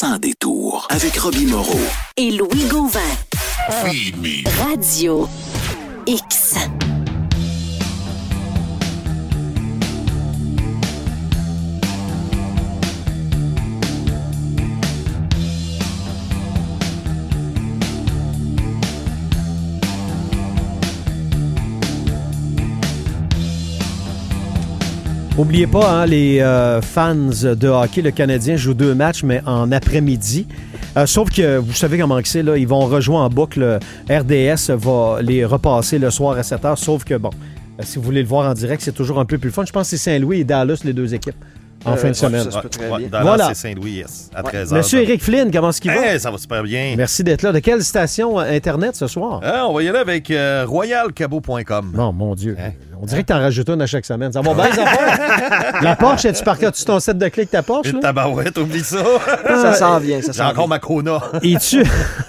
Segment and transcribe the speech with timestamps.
[0.00, 1.80] sans détour avec Robbie Moreau.
[2.16, 3.00] et Louis Gauvin.
[3.84, 4.48] Feed me.
[4.62, 5.28] Radio
[6.06, 6.54] X.
[25.38, 29.70] N'oubliez pas, hein, les euh, fans de hockey, le Canadien joue deux matchs, mais en
[29.70, 30.48] après-midi.
[30.96, 33.78] Euh, sauf que vous savez comment c'est, là, ils vont rejouer en boucle.
[34.10, 36.76] RDS va les repasser le soir à 7 h.
[36.76, 37.30] Sauf que, bon,
[37.78, 39.64] euh, si vous voulez le voir en direct, c'est toujours un peu plus fun.
[39.64, 41.36] Je pense que c'est Saint-Louis et Dallas, les deux équipes,
[41.84, 42.50] en Euh, fin de semaine.
[42.50, 42.60] Ça
[42.90, 43.06] Ouais.
[43.08, 43.48] Dallas, Voilà.
[43.54, 44.74] c'est Saint-Louis, yes, à 13h.
[44.74, 46.14] Monsieur Éric Flynn, comment est-ce qu'il va?
[46.14, 46.94] Hey, ça va super bien.
[46.96, 47.52] Merci d'être là.
[47.52, 49.40] De quelle station Internet ce soir?
[49.44, 51.92] Ah, on va y aller avec euh, royalcabo.com.
[51.94, 52.56] Non, mon Dieu.
[52.58, 52.72] Hein?
[53.00, 54.32] On dirait que t'en rajoutes une à chaque semaine.
[54.32, 55.80] Ça va bien, ça va?
[55.82, 56.26] La Porsche?
[56.32, 57.90] Tu ton set de clics ta Porsche?
[57.90, 58.02] Une là?
[58.02, 58.98] tabarouette, oublie ça.
[59.46, 61.20] Ça s'en vient, ça J'ai encore ma Kona.
[61.42, 61.84] Es-tu.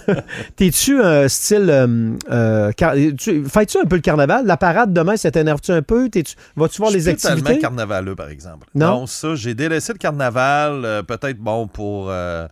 [0.55, 1.70] T'es-tu un style.
[1.70, 4.45] euh, euh, car- tu- Fais-tu un peu le carnaval?
[4.45, 6.09] La parade demain, ça t'énerve-tu un peu?
[6.09, 7.62] T'es-tu- Vas-tu voir Je les suis totalement activités?
[7.62, 8.67] carnavaleux, par exemple.
[8.75, 9.08] Non?
[9.08, 12.47] ça, j'ai délaissé le carnaval, euh, peut-être, bon, pour euh,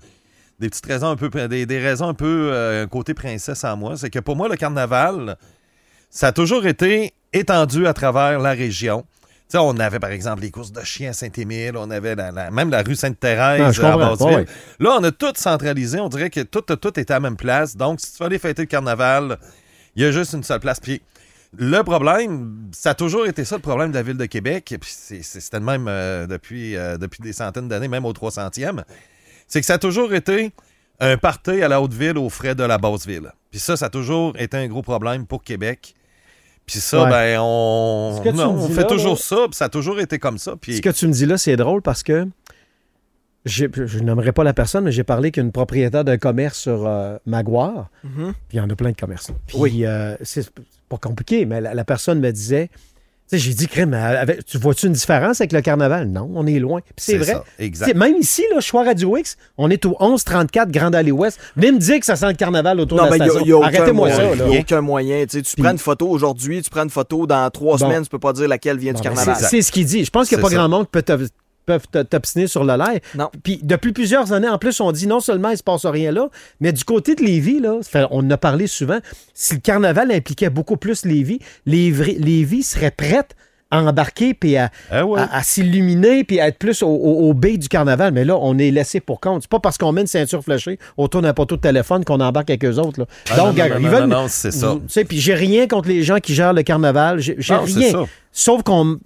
[0.59, 3.77] des petites raisons un peu, des, des raisons un peu, euh, un côté princesse en
[3.77, 3.93] moi.
[3.95, 5.37] C'est que pour moi, le carnaval,
[6.09, 9.05] ça a toujours été étendu à travers la région.
[9.49, 12.31] Tu sais, on avait, par exemple, les courses de chiens à Saint-Émile, on avait la-
[12.31, 13.97] la- même la rue Sainte-Thérèse Ah, à.
[13.97, 14.45] Basseville.
[14.79, 15.99] Là, on a tout centralisé.
[16.01, 17.77] On dirait que tout, tout, était à la même place.
[17.77, 19.37] Donc, si tu veux aller fêter le carnaval,
[19.95, 20.81] il y a juste une seule place.
[20.81, 21.01] Puis,
[21.57, 24.75] le problème, ça a toujours été ça, le problème de la ville de Québec.
[24.81, 28.11] Puis, c'est- c'est- c'était le même euh, depuis, euh, depuis des centaines d'années, même au
[28.11, 28.83] 300e.
[29.47, 30.51] C'est que ça a toujours été
[30.99, 33.31] un party à la Haute-Ville aux frais de la Basse-Ville.
[33.51, 35.93] Puis ça, ça a toujours été un gros problème pour Québec.
[36.65, 37.09] Puis ça, Ouais.
[37.09, 40.55] ben, on, fait là, toujours là- ça, puis ça a toujours été comme ça.
[40.59, 42.27] Puis Ce que tu me dis là, c'est drôle parce que
[43.45, 47.87] je n'aimerais pas la personne, mais j'ai parlé qu'une propriétaire d'un commerce sur euh, Maguire,
[48.03, 48.33] Mhm.
[48.49, 49.31] puis il y en a plein de commerces.
[49.47, 49.85] Puis Oui.
[49.85, 50.49] euh, c'est
[50.89, 52.69] pas compliqué, mais la, la personne me disait.
[53.31, 56.07] J'ai dit, crème, avec- tu vois-tu une différence avec le carnaval?
[56.07, 56.79] Non, on est loin.
[56.95, 57.33] C'est vrai.
[57.33, 57.93] ça, exact.
[57.93, 61.37] Même ici, là, je suis à Radio X, on est au 1134 Grande Allée Ouest.
[61.57, 63.61] Venez me dire que ça sent le carnaval autour Non, de la a, station.
[63.63, 64.23] Arrêtez-moi ça.
[64.33, 65.25] Il n'y a aucun moyen.
[65.25, 67.85] Tu prends une photo aujourd'hui, tu prends une photo dans trois Bon.
[67.85, 69.43] semaines, tu peux pas dire laquelle vient Bon, du ben, carnaval.
[69.49, 70.05] c'est- ce qu'il dit.
[70.05, 70.55] Je pense qu'il n'y a pas ça.
[70.55, 71.27] grand monde qui peut te-
[71.67, 72.99] peuvent t'obstiner sur le live.
[73.15, 73.29] Non.
[73.43, 76.29] Puis depuis plusieurs années, en plus, on dit non seulement il se passe rien là,
[76.61, 77.75] mais du côté de Lévis, là,
[78.09, 78.97] on en a parlé souvent,
[79.35, 83.35] si le carnaval impliquait beaucoup plus Lévis, Lévis, Lévis serait prête
[83.69, 85.19] à embarquer puis à, Ah ouais.
[85.19, 88.13] à- à s'illuminer puis à être plus au, au, au baie du carnaval.
[88.13, 89.41] Mais là, on est laissé pour compte.
[89.41, 92.49] C'est pas parce qu'on met une ceinture fléchée autour d'un poteau de téléphone qu'on embarque
[92.49, 93.01] avec eux autres.
[93.01, 93.05] là.
[93.29, 94.77] Ah, Donc, non, non, ils non, veulent- non, non, c'est ça.
[95.09, 97.19] Puis j'ai rien contre les gens qui gèrent le carnaval.
[97.19, 97.35] J'ai
[97.65, 98.05] rien.
[98.39, 98.97] Sauf qu'on.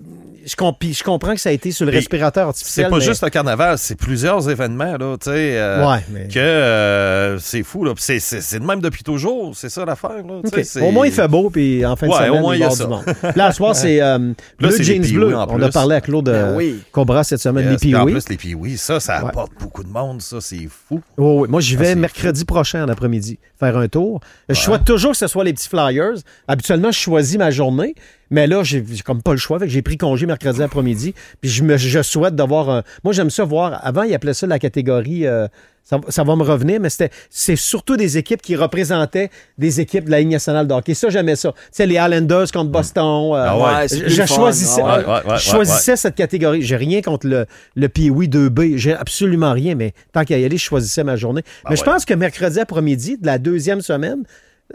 [0.43, 0.55] Je,
[0.91, 2.87] je comprends que ça a été sur le Puis, respirateur artificiel.
[2.87, 5.55] C'est pas mais- juste le carnaval, c'est plusieurs événements, là, tu sais.
[5.59, 7.93] euh, Ouais, mais- Que euh, c'est fou, là.
[7.93, 10.41] Puis C'est, c'est, c'est de même depuis toujours, c'est ça l'affaire, là.
[10.81, 12.63] Au moins, il fait beau, puis en fin de Ouais, semaine, au moins, il y
[12.63, 12.85] a ça.
[12.85, 13.03] du monde.
[13.35, 14.17] Là, ce soir, c'est euh,
[14.59, 15.35] Jeans Pee-Wee Bleu.
[15.35, 16.81] On a parlé à Claude Ben oui.
[16.91, 19.29] Cobra cette semaine, Yes, les en plus, les Pee-Wee, ça, ça Ouais.
[19.29, 21.01] apporte beaucoup de monde, ça, c'est fou.
[21.19, 21.47] Oui, oui.
[21.49, 24.21] Moi, j'y vais mercredi prochain en après-midi faire un tour.
[24.49, 26.15] Je souhaite toujours que ce soit les petits flyers.
[26.47, 27.93] Habituellement, je choisis ma journée,
[28.31, 29.59] mais là, j'ai comme pas le choix.
[29.65, 31.13] J'ai pris congé mercredi après-midi.
[31.41, 32.83] Puis je, me, je souhaite d'avoir un.
[33.03, 33.79] Moi, j'aime ça voir.
[33.85, 35.27] Avant, ils appelaient ça la catégorie.
[35.27, 35.47] euh,
[35.83, 40.05] ça, ça va me revenir, mais c'était c'est surtout des équipes qui représentaient des équipes
[40.05, 40.93] de la Ligue nationale de hockey.
[40.93, 41.51] Ça, j'aimais ça.
[41.53, 43.31] Tu sais, les Islanders contre Boston.
[43.33, 43.87] euh, Ah ouais.
[43.89, 45.05] Je je choisissais, Ah ouais.
[45.31, 46.61] Ouais, je choisissais cette catégorie.
[46.61, 48.77] J'ai rien contre le, le Pee-Wee 2B.
[48.77, 51.41] J'ai absolument rien, mais tant qu'à y aller, je choisissais ma journée.
[51.69, 54.23] mais je pense que mercredi après-midi de la deuxième semaine,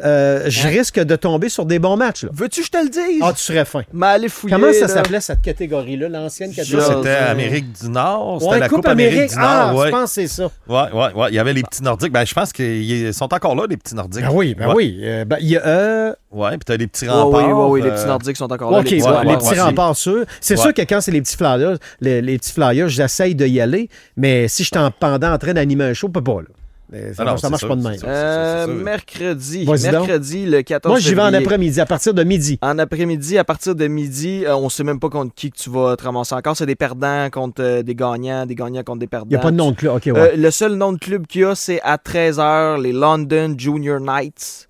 [0.05, 2.25] euh, je risque de tomber sur des bons matchs.
[2.25, 2.31] là.
[2.33, 3.21] Veux-tu que je te le dise?
[3.23, 3.83] Ah, tu serais fin.
[3.93, 4.55] Mais allez fouiller.
[4.55, 4.89] Comment ça là.
[4.89, 6.85] s'appelait cette catégorie-là, l'ancienne catégorie?
[6.85, 9.31] C'était euh, Amérique du Nord, c'était Ouais, la Coupe, Coupe Amérique, Amérique.
[9.33, 9.87] du Nord, Ah, ouais.
[9.87, 10.51] je pense que c'est ça.
[10.69, 11.27] Ouais, ouais, ouais.
[11.31, 12.13] Il y avait les petits Nordiques.
[12.13, 14.23] Ben, je pense qu'ils sont encore là, les petits Nordiques.
[14.23, 14.75] Ben oui, ben Ouais.
[14.75, 15.01] oui.
[15.03, 15.67] Euh, ben, il y a...
[15.67, 17.47] euh, Ouais, puis t'as les petits remparts.
[17.47, 18.79] oui, oui, oui, les euh, petits Nordiques sont encore là.
[18.81, 19.61] OK, les petits ouais, remparts les petits aussi.
[19.61, 20.25] remparts sûrs.
[20.41, 20.61] C'est Ouais.
[20.61, 24.47] sûr que quand c'est les petits flyers, les, les petits flyers, j'essaye d'y aller, mais
[24.49, 26.49] si je suis en pendant en train d'animer un show, je peux pas, là.
[26.93, 27.99] Ça, Ah non, ça marche sûr, pas de même.
[27.99, 28.07] sûr.
[28.09, 29.67] Euh, mercredi.
[29.67, 32.59] Mercredi, le 14 Moi, j'y vais en après-midi, à partir de midi.
[32.63, 35.69] En après-midi, à partir de midi, euh, on sait même pas contre qui que tu
[35.71, 36.57] vas te ramasser encore.
[36.57, 39.27] C'est des perdants contre euh, des gagnants, des gagnants contre des perdants.
[39.29, 39.97] Il n'y a pas de nom de club.
[39.97, 40.13] OK, ouais.
[40.17, 44.01] Euh, le seul nom de club qu'il y a, c'est à 13h, les London Junior
[44.01, 44.69] Knights.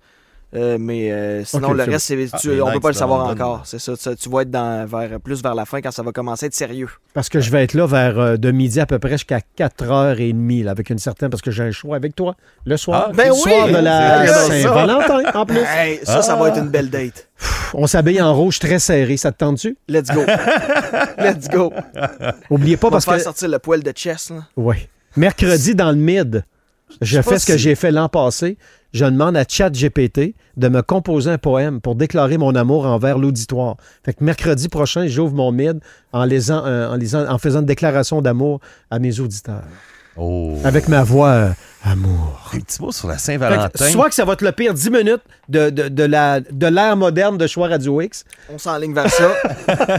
[0.55, 3.61] Euh, mais euh, sinon, le reste, Ah, tu- on peut Knights pas le savoir encore.
[3.65, 6.13] C'est ça, ça, Tu vas être dans, vers, plus vers la fin quand ça va
[6.13, 6.87] commencer à être sérieux.
[7.13, 10.63] Parce que je vais être là vers euh, de midi à peu près jusqu'à 4h30,
[10.63, 12.35] là, avec une certaine, parce que j'ai un choix avec toi
[12.65, 13.07] le soir.
[13.07, 13.37] Ah, le ben oui!
[13.39, 14.27] soir de la.
[14.27, 15.59] Saint-Valentin, en plus.
[15.59, 17.27] Hey, ça, ça va être une belle date.
[17.73, 19.77] On s'habille en rouge très serré, ça te tente-tu?
[19.89, 20.21] Let's go.
[21.17, 21.73] Let's go.
[22.49, 23.23] Oubliez pas On va parce faire que...
[23.23, 24.31] sortir le poil de chess.
[24.55, 24.75] Oui.
[25.17, 26.43] Mercredi dans le mid,
[27.01, 28.57] Je fais ce que si- j'ai fait l'an passé.
[28.93, 33.75] Je demande à ChatGPT de me composer un poème pour déclarer mon amour envers l'auditoire.
[34.03, 35.79] Fait que mercredi prochain, j'ouvre mon mid
[36.13, 39.63] en, lisant, euh, en, lisant- en faisant une déclaration d'amour à mes auditeurs.
[40.15, 40.55] Oh.
[40.63, 41.49] Avec ma voix euh,
[41.83, 42.49] amour.
[42.53, 43.69] Un petit mot sur la Saint-Valentin.
[43.69, 46.67] que soit que ça va être le pire 10 minutes de, de, de la- de
[46.67, 48.23] l'ère moderne de choix Radio X.
[48.51, 49.29] On s'enligne vers ça.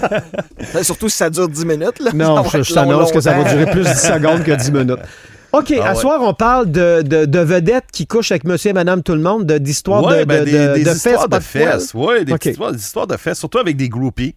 [0.82, 2.00] Surtout si ça dure 10 minutes.
[2.00, 2.10] Là.
[2.14, 4.98] Non, je, je t'annonce que ça va durer plus de 10 secondes que 10 minutes.
[5.52, 6.00] OK, Ah à ouais.
[6.00, 9.20] soir, on parle de, de, de vedettes qui couchent avec monsieur et madame tout le
[9.22, 11.94] monde, de- d'histoires Ouais, de, ben, de, des, de- des de histoires fesses, de fesses.
[11.94, 14.34] Oui, des histoires, des histoires de fesses, surtout avec des groupies.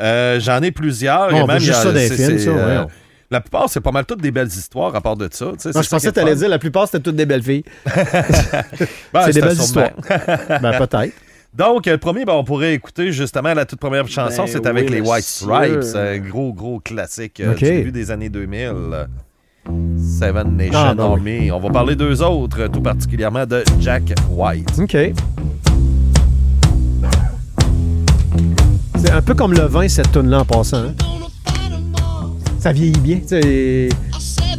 [0.00, 1.30] Euh, J'en ai plusieurs.
[1.30, 2.90] Bon, on même, juste ça films, ça, euh, ouais.
[3.30, 5.46] La plupart, c'est pas mal toutes des belles histoires à part de ça.
[5.46, 7.64] Non, je pensais que tu allais dire la plupart, c'était toutes des belles filles.
[9.12, 9.90] Ben, c'est des belles histoires.
[10.08, 11.14] ben, peut-être.
[11.54, 14.88] Donc, le premier, ben, on pourrait écter justement la toute première chanson, Ben c'est avec
[14.88, 15.24] oui, les White.
[15.24, 18.72] Stripes, un gros, gros classique euh, du début des années 2000.
[19.66, 21.50] Seven Nation Ah, ben Army.
[21.52, 24.78] On va parler d'eux autres, tout particulièrement de Jack White.
[24.80, 24.96] OK.
[28.96, 30.78] C'est un peu comme le vin, cette tune là en passant.
[30.78, 30.94] hein.
[32.58, 33.18] Ça vieillit bien.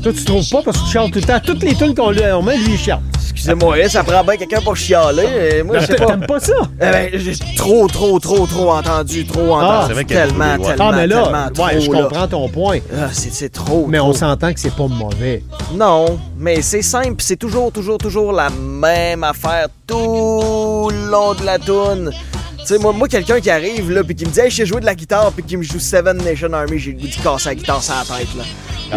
[0.02, 1.40] Toi, tu trouves pas parce que tu chantes tout le temps.
[1.46, 2.12] Toutes les tunes qu'on
[2.44, 3.02] met, lui, il chante.
[3.46, 5.58] Excusez-moi, hein, ça prend bien quelqu'un pour chialer.
[5.58, 6.06] et Moi, je sais pas.
[6.06, 6.54] T'aimes pas ça?
[6.76, 10.06] Eh ben, j'ai trop, trop, trop, trop entendu, trop Ah, entendu.
[10.06, 12.02] tellement, tellement, Ah, mais là, tellement trop, ouais, je là.
[12.04, 12.80] comprends ton point.
[12.98, 13.86] Ah, c'est c'est trop.
[13.88, 14.08] Mais trop.
[14.10, 15.44] on s'entend que c'est pas mauvais.
[15.74, 21.44] Non, mais c'est simple, c'est toujours, toujours, toujours la même affaire tout le long de
[21.46, 22.12] la toune.
[22.60, 24.66] Tu sais, moi, moi quelqu'un qui arrive là puis qui me dit Hey, je sais
[24.66, 27.22] jouer de la guitare puis qui me joue Seven Nation Army, j'ai le goût de
[27.22, 28.44] casser la guitare sur la tête là.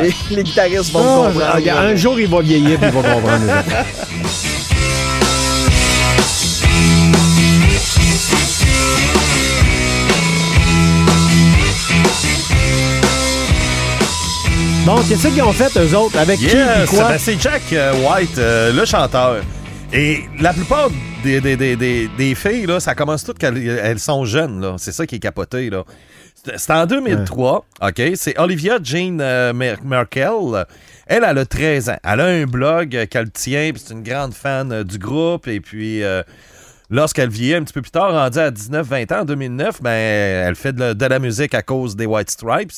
[0.02, 1.54] Les, les guitaristes vont Ah, me comprendre.
[1.56, 3.52] regarde, un jour, il va vieillir puis il va comprendre.
[14.84, 16.16] Bon, qu'est-ce qu'ils ont fait, eux autres?
[16.16, 17.08] Avec qui Yes, quoi?
[17.08, 19.42] ben, c'est Jack euh, White, euh, le chanteur.
[19.92, 20.90] Et la plupart
[21.24, 24.60] des, des, des, des, des filles, là, ça commence toutes qu'elles elles sont jeunes.
[24.60, 24.76] là.
[24.78, 25.70] C'est ça qui est capoté.
[25.70, 25.82] là.
[26.56, 28.02] C'est en 2003, OK?
[28.14, 30.64] C'est Olivia Jane euh, Mer- Merkel.
[31.06, 31.96] Elle, elle a 13 ans.
[32.04, 35.46] Elle a un blog qu'elle tient, puis c'est une grande fan euh, du groupe.
[35.48, 36.22] Et puis, euh,
[36.90, 40.54] lorsqu'elle vieillit un petit peu plus tard, rendue à 19-20 ans, en 2009, ben, elle
[40.56, 42.72] fait de la, de la musique à cause des White Stripes.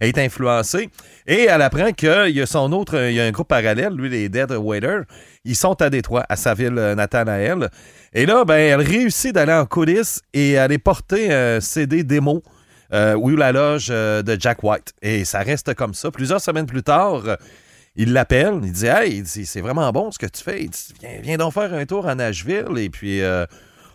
[0.00, 0.88] Elle est influencée.
[1.26, 4.08] Et elle apprend qu'il y a son autre, il y a un groupe parallèle, lui,
[4.08, 5.00] les Dead Waiter.
[5.44, 7.68] Ils sont à Détroit, à sa ville natale à elle.
[8.14, 12.42] Et là, ben, elle réussit d'aller en coulisses et aller porter un CD démo.
[12.94, 14.94] Euh, où la loge euh, de Jack White.
[15.02, 16.10] Et ça reste comme ça.
[16.10, 17.36] Plusieurs semaines plus tard, euh,
[17.96, 18.60] il l'appelle.
[18.62, 20.62] Il dit Hey, il dit, c'est vraiment bon ce que tu fais.
[20.62, 22.78] Il dit, viens, viens donc faire un tour à Nashville.
[22.78, 23.44] Et puis, euh,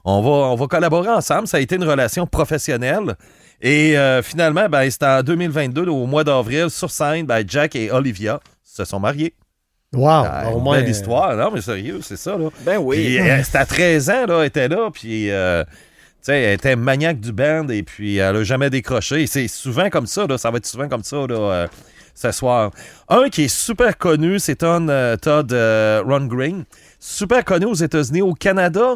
[0.06, 1.48] on, va, on va collaborer ensemble.
[1.48, 3.16] Ça a été une relation professionnelle.
[3.62, 7.92] Et euh, finalement, ben, c'était en 2022, au mois d'avril, sur scène, ben, Jack et
[7.92, 9.34] Olivia se sont mariés.
[9.94, 10.80] Wow, Ah, au moins.
[10.82, 11.36] belle histoire.
[11.36, 12.38] Non, mais sérieux, c'est ça.
[12.38, 12.50] Là.
[12.62, 12.98] Ben oui.
[13.18, 15.64] Puis, euh, c'était à 13 ans, là, elle était là, puis euh,
[16.24, 19.28] sais, elle était maniaque du band, et puis elle a jamais décroché.
[19.28, 21.68] C'est souvent comme ça, là, ça va être souvent comme ça, là, euh,
[22.16, 22.72] ce soir.
[23.10, 26.64] Un qui est super connu, c'est Todd, euh, Todd euh, Ron Green.
[27.00, 28.96] Super connu aux États-Unis, au Canada,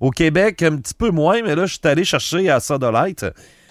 [0.00, 3.26] au Québec, un petit peu moins, mais là, je suis allé chercher à Sodolite.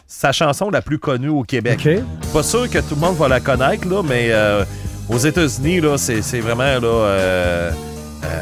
[0.07, 1.80] Sa chanson la plus connue au Québec.
[1.86, 2.31] OK.
[2.33, 4.63] Pas sûr que tout le monde va la connaître, là, mais euh,
[5.09, 7.71] aux États-Unis, là, c'est c'est vraiment là.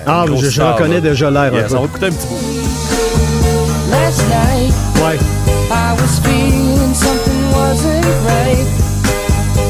[0.07, 1.87] Ah, je, je reconnais déjà l'air Yes, on va peu.
[1.87, 2.94] écouter un petit bout.
[3.89, 5.19] Last night Ouais.
[5.71, 8.65] I was feeling something wasn't right.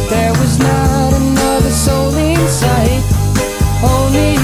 [0.10, 3.03] There was not another soul in sight.
[3.84, 4.35] Only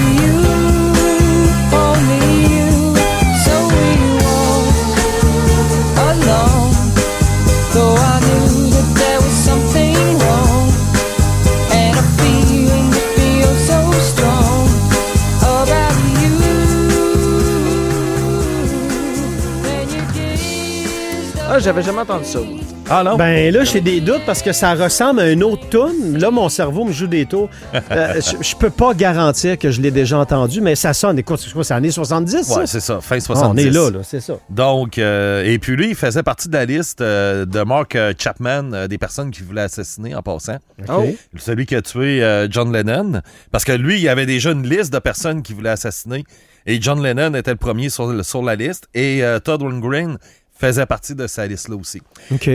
[21.54, 22.40] Ah, j'avais jamais entendu ça.
[22.40, 22.60] moi.
[22.90, 23.18] Ah non?
[23.18, 26.18] Ben là, j'ai des doutes parce que ça ressemble à une autre tune.
[26.18, 27.50] Là, mon cerveau me joue des tours.
[27.92, 31.20] Euh, je, je peux pas garantir que je l'ai déjà entendu, mais ça sonne.
[31.20, 32.60] Écoute, c'est quoi, c'est années 70, ça?
[32.60, 33.50] ouais, c'est ça, fin Ah, 70.
[33.50, 34.36] on est là, là, c'est ça.
[34.50, 38.72] Donc, euh, et puis lui, il faisait partie de la liste euh, de Mark Chapman,
[38.74, 40.58] euh, des personnes qui voulaient assassiner en passant.
[40.88, 41.16] OK.
[41.38, 43.22] Celui qui a tué euh, John Lennon.
[43.52, 46.24] Parce que lui, il y avait déjà une liste de personnes qui voulaient assassiner.
[46.66, 48.88] Et John Lennon était le premier sur, sur la liste.
[48.94, 50.18] Et euh, Todd Rundgren
[50.62, 52.02] faisait partie de sa liste-là aussi.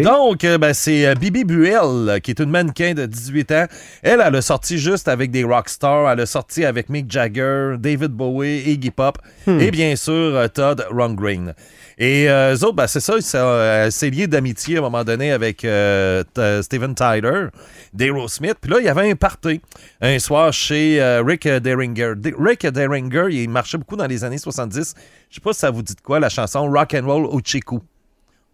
[0.02, 3.66] Donc, euh, ben, c'est euh, Bibi Buell, euh, qui est une mannequin de 18 ans.
[4.02, 6.10] Elle, elle a sorti juste avec des rockstars.
[6.10, 9.18] Elle a sorti avec Mick Jagger, David Bowie, Iggy Pop
[9.60, 11.52] et bien sûr Todd Rundgren.
[11.98, 15.32] Et euh, eux autres, ben, c'est ça, ça c'est lié d'amitié à un moment donné
[15.32, 16.22] avec euh,
[16.62, 17.46] Steven Tyler,
[17.92, 18.56] d'Aerosmith.
[18.60, 19.60] Puis là, il y avait un party
[20.00, 22.12] un soir chez euh, Rick Derringer.
[22.16, 24.94] D- Rick Derringer, il marchait beaucoup dans les années 70.
[25.30, 27.80] Je sais pas si ça vous dit de quoi, la chanson Rock and Roll Ochiku.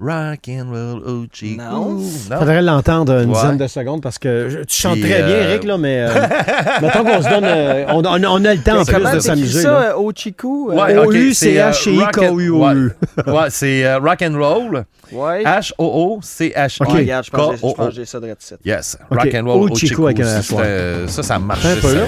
[0.03, 1.63] Rock and Roll Ochiku.
[1.63, 1.99] Non.
[2.39, 3.35] Faudrait l'entendre une Ouais.
[3.37, 6.01] dizaine de secondes parce que je- tu chantes Puis, très bien, euh, Rick, là, mais
[6.01, 6.09] euh,
[6.83, 7.45] mettons qu'on se donne.
[7.45, 9.63] euh, on, on- on a le temps en plus Comment de s'amuser.
[9.63, 9.81] ça, là.
[9.93, 10.71] euh, Ochiku?
[10.71, 10.75] euh?
[10.75, 14.85] Ouais, ok, c'est, euh, rock and- c'est euh, rock and roll.
[15.13, 15.45] Ouais.
[15.45, 16.83] H-O-O-C-H-I.
[16.83, 18.35] Ouais, regarde, je pense que j'ai- je pense que j'ai ça de.
[18.65, 20.05] Yes, Ok, rock and roll Ochiku Ochiku.
[20.07, 20.63] avec un C'est, H, ouais.
[20.65, 21.65] euh, Ça, ça marche.
[21.65, 21.95] Un peu, ça.
[21.95, 22.05] là.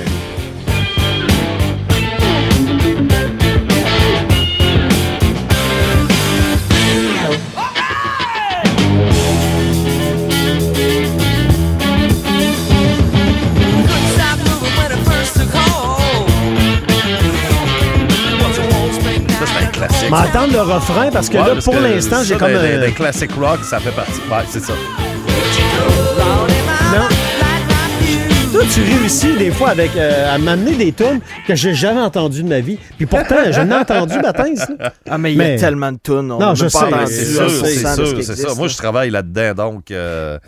[20.47, 22.81] M'entendre le refrain parce que Ouais, là, parce pour l'instant, j'ai comme des- un.
[22.81, 24.13] des- classic rock, ça fait partie.
[24.31, 24.73] Ouais, c'est ça.
[26.93, 27.09] Non.
[28.53, 32.43] Toi, tu réussis des fois avec, euh, à m'amener des tunes que j'ai jamais entendues
[32.43, 32.79] de ma vie.
[32.97, 34.69] Puis pourtant, je n'ai entendu matin, ça.
[35.09, 36.15] Ah, mais il y Mais- a tellement de tunes.
[36.31, 38.55] On Non, n'a je sais, entendu C'est sûr, 100% c'est sûr, c'est ça.
[38.55, 39.91] Moi, je travaille là-dedans, donc.
[39.91, 40.39] euh,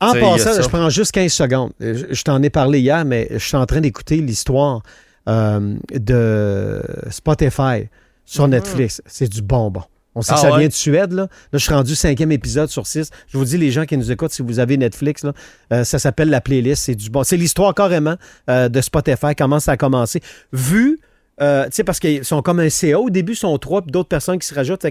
[0.00, 1.70] En passant, je prends juste 15 secondes.
[1.80, 4.82] Je, je t'en ai parlé hier, mais je suis en train d'écouter l'histoire
[5.28, 7.88] euh, de Spotify
[8.24, 9.02] sur Netflix.
[9.06, 9.82] C'est du bonbon.
[10.16, 10.58] On sait Ah que ça ouais?
[10.60, 11.12] vient de Suède.
[11.12, 11.22] Là.
[11.22, 13.10] Là, je suis rendu cinquième épisode sur six.
[13.26, 15.32] Je vous dis, les gens qui nous écoutent, si vous avez Netflix, là,
[15.72, 16.84] euh, ça s'appelle La Playlist.
[16.84, 17.24] C'est du bon.
[17.24, 18.14] C'est l'histoire carrément
[18.48, 20.20] euh, de Spotify, comment ça a commencé.
[20.52, 21.00] Vu,
[21.40, 23.00] euh, tu sais, parce qu'ils sont comme un CA.
[23.00, 24.86] Au début, ils sont trois, puis d'autres personnes qui se rajoutent.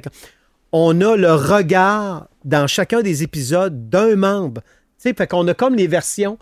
[0.74, 4.62] On a le regard dans chacun des épisodes d'un membre.
[5.02, 6.38] Tu sais, fait qu'on a comme les versions.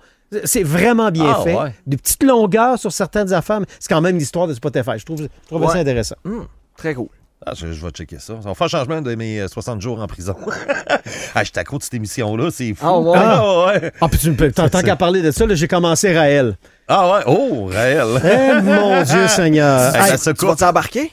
[0.45, 1.55] C'est vraiment bien Ah, fait.
[1.55, 1.75] ouais.
[1.85, 4.91] Des petites longueurs sur certaines affaires, mais c'est quand même l'histoire de Spotify.
[4.97, 6.15] Je trouve, je trouve ça intéressant.
[6.25, 6.47] Hum,
[6.77, 7.07] très cool.
[7.43, 8.33] Ah, je, je vais checker ça.
[8.33, 10.35] On va faire changement de mes euh, 60 jours en prison.
[11.35, 12.85] ah, côté de cette émission-là, c'est fou.
[12.85, 13.17] Ah, ouais?
[13.17, 13.91] Ah, ouais.
[13.99, 16.55] Ah, puis tu me peux- tant, qu'à parler de ça, là, j'ai commencé Raël.
[16.87, 17.23] Ah, ouais?
[17.25, 18.05] Oh, Raël.
[18.23, 19.95] Eh, mon Dieu Seigneur.
[19.95, 20.49] Hey, Hey, ça se Tu coupe.
[20.49, 21.11] vas t'embarquer?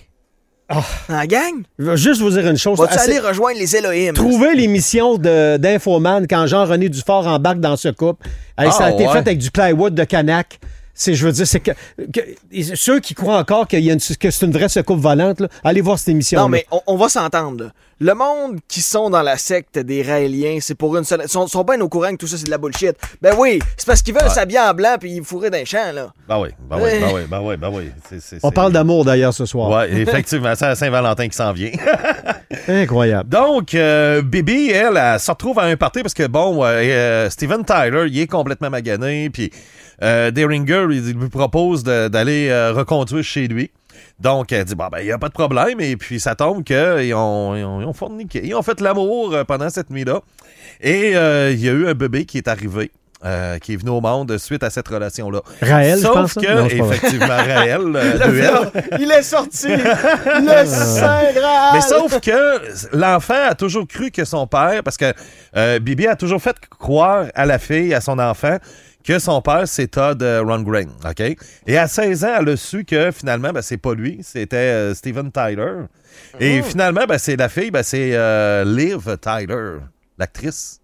[0.69, 0.83] Ah.
[1.09, 1.63] Dans la gang?
[1.79, 2.79] je vais juste vous dire une chose.
[2.79, 4.13] Vas-tu Assez- aller rejoindre les Elohim?
[4.13, 8.29] Trouver l'émission de- d'Infoman quand Jean-René Dufort embarque dans ce couple.
[8.59, 9.13] Hey, ça a Ah, été ouais.
[9.13, 10.61] fait avec du plywood de Canac.
[11.01, 11.71] C'est, je veux dire, c'est que,
[12.13, 15.39] que- ceux qui croient encore qu'il y a une- que c'est une vraie secoupe volante,
[15.41, 16.41] là, allez voir cette émission.
[16.41, 17.65] Non, mais on, on va s'entendre.
[17.67, 17.71] là.
[18.01, 21.21] Le monde qui sont dans la secte des Raéliens, c'est pour une seule.
[21.25, 22.97] Ils sont, sont bien au courant que tout ça, c'est de la bullshit.
[23.23, 26.13] Ben oui, c'est parce qu'ils veulent s'habiller en blanc puis ils fourraient d'un champ, là.
[26.29, 27.91] Ben oui, ben oui, ben oui, ben oui, ben oui.
[28.09, 29.71] C'est- c'est- On c'est- parle d'amour d'ailleurs ce soir.
[29.71, 31.71] Ouais, effectivement, c'est à Saint-Valentin qui s'en vient.
[32.69, 33.29] Incroyable.
[33.29, 37.31] Donc, euh, Bibi, elle, elle, se retrouve à un party parce que, bon, euh, euh,
[37.31, 39.51] Steven Tyler, il est complètement magané, puis
[40.03, 43.71] euh, Deringer, il lui propose d'aller euh, reconduire chez lui.
[44.21, 46.65] Donc, elle dit, bon, ben, il n'y a pas de problème, et puis ça tombe
[46.65, 48.41] qu'ils ont, ils ont, ils ont forniqué.
[48.45, 50.21] Ils ont fait l'amour euh, pendant cette nuit-là.
[50.81, 52.91] Et euh, il y a eu un bébé qui est arrivé.
[53.25, 55.41] euh, qui est venu au monde suite à cette relation-là.
[55.61, 56.35] Raël, je Sauf pense.
[56.35, 56.55] que, hein?
[56.55, 56.77] Non, vrai.
[56.95, 58.65] effectivement, Raël, euh,
[59.01, 59.67] Il est sorti!
[59.69, 61.75] le Saint Graal!
[61.75, 65.13] Mais sauf que l'enfant a toujours cru que son père, parce que
[65.57, 68.57] euh, Bibi a toujours fait croire à la fille, à son enfant,
[69.09, 71.37] que son père, c'est Todd euh, Rundgren, OK?
[71.67, 74.95] Et à 16 ans, elle a su que finalement, ben, c'est pas lui, c'était euh,
[74.95, 75.85] Steven Tyler.
[76.39, 79.79] Et finalement, ben, c'est la fille, ben, c'est euh, Liv Tyler,
[80.19, 80.81] l'actrice.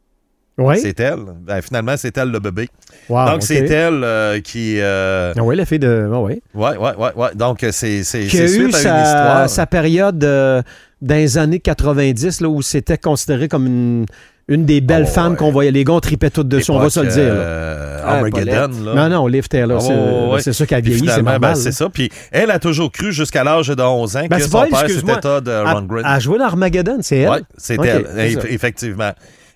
[0.56, 0.78] Oui.
[0.80, 1.18] C'est elle.
[1.42, 2.68] Ben, finalement, c'est elle le bébé.
[3.10, 4.80] Wow, Donc, c'est elle euh, qui...
[4.80, 6.08] euh, Ah oui, la fille de.
[6.10, 6.40] Ah oui.
[6.54, 7.34] Ouais, ouais, ouais, ouais.
[7.34, 10.62] Donc, c'est Qui a eu sa, sa période euh,
[11.04, 14.06] dans les années 90 là, où c'était considéré comme une,
[14.48, 15.38] une des belles Oh, femmes ouais.
[15.38, 15.70] qu'on voyait.
[15.70, 17.18] Les gars, on tripait toutes dessus, on va se le dire.
[17.34, 18.94] euh, Ah, Armageddon, là.
[18.94, 20.42] Non, non, Liv Taylor, Ah, c'est ouais, ouais.
[20.42, 21.88] c'est ça qui a Puis vieilli, c'est ben, c'est ça.
[21.88, 25.20] Puis elle a toujours cru jusqu'à l'âge de 11 ans Ben, que son père, c'était
[25.20, 25.98] Todd euh, Elle- Rundgren.
[26.00, 27.30] Elle a joué dans Armageddon, c'est elle?
[27.30, 28.06] Oui, c'est elle,
[28.50, 29.12] effectivement.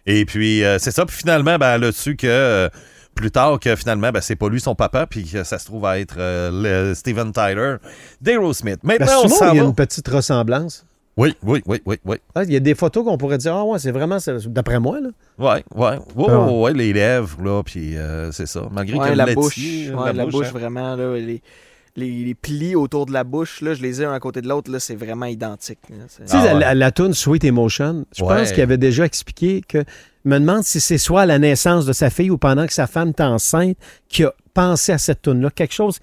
[0.06, 1.04] Et puis, euh, c'est ça.
[1.04, 2.68] Puis finalement, ben, elle a su que euh,
[3.14, 5.84] plus tard, que finalement, ben, c'est pas lui son papa, puis que ça se trouve
[5.84, 7.74] à être euh, le Steven Tyler
[8.22, 8.78] d'Aerosmith.
[8.82, 10.84] Ben, Maintenant, on souvent, s'en il y a une petite ressemblance.
[11.18, 12.16] Oui, oui, oui, oui, oui.
[12.34, 14.78] Ah, Il y a des photos qu'on pourrait dire, ah ouais, c'est vraiment, ça- d'après
[14.78, 15.08] moi, là.
[15.38, 15.98] Ouais, ouais.
[16.16, 16.46] Oh, Ah.
[16.46, 18.68] ouais, ouais, les lèvres, là, puis euh, c'est ça.
[18.70, 19.58] Malgré Ouais, que la le bouche.
[19.58, 20.50] Ouais, la bouche, hein.
[20.52, 21.42] vraiment, là, les,
[21.96, 24.48] les, les plis autour de la bouche, là, je les ai un à côté de
[24.48, 25.80] l'autre, là, c'est vraiment identique.
[25.90, 25.96] là.
[26.08, 26.60] Tu sais, Ah la, ouais.
[26.60, 28.36] la, la toune Sweet Emotion, je Ouais.
[28.36, 29.84] pense qu'il avait déjà expliqué que.
[30.24, 32.72] Je me demande si c'est soit à la naissance de sa fille ou pendant que
[32.74, 33.76] sa femme est enceinte
[34.08, 36.00] qui a pensé à cette tune là Quelque chose,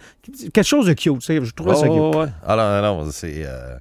[0.52, 1.20] quelque chose de cute.
[1.20, 2.20] tu sais, Je trouvais ça Oh, cute.
[2.22, 2.28] ouais.
[2.48, 3.44] Alors, non, c'est.
[3.46, 3.76] euh,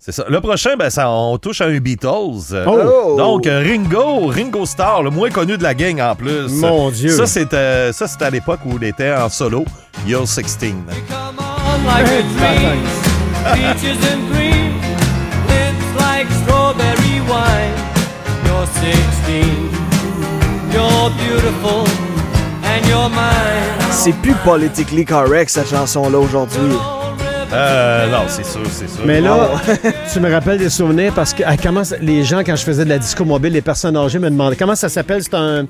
[0.00, 0.24] C'est ça.
[0.28, 2.52] Le prochain, ben, ça, on touche à un Beatles.
[2.52, 3.16] Euh, Oh!
[3.16, 6.48] Donc, euh, Ringo, Ringo Starr, le moins connu de la gang en plus.
[6.52, 7.10] Mon Dieu.
[7.10, 9.64] Ça, c'était ça, c'était à l'époque où il était en solo,
[10.06, 10.54] You're 16.
[11.08, 12.84] Come on like a dream,
[13.54, 14.74] peaches and cream,
[15.48, 17.74] lips like strawberry wine.
[18.46, 18.66] You're
[19.26, 19.44] 16,
[20.72, 21.84] you're beautiful,
[22.64, 23.90] and you're mine.
[23.90, 26.72] C'est plus politically correct cette chanson-là aujourd'hui.
[27.52, 29.06] Euh, non, c'est sûr, c'est sûr.
[29.06, 29.50] Mais là,
[30.12, 32.90] tu me rappelles des souvenirs parce que ah, comment les gens, quand je faisais de
[32.90, 35.22] la disco mobile, les personnes âgées me demandaient comment ça s'appelle?
[35.22, 35.66] C'est un.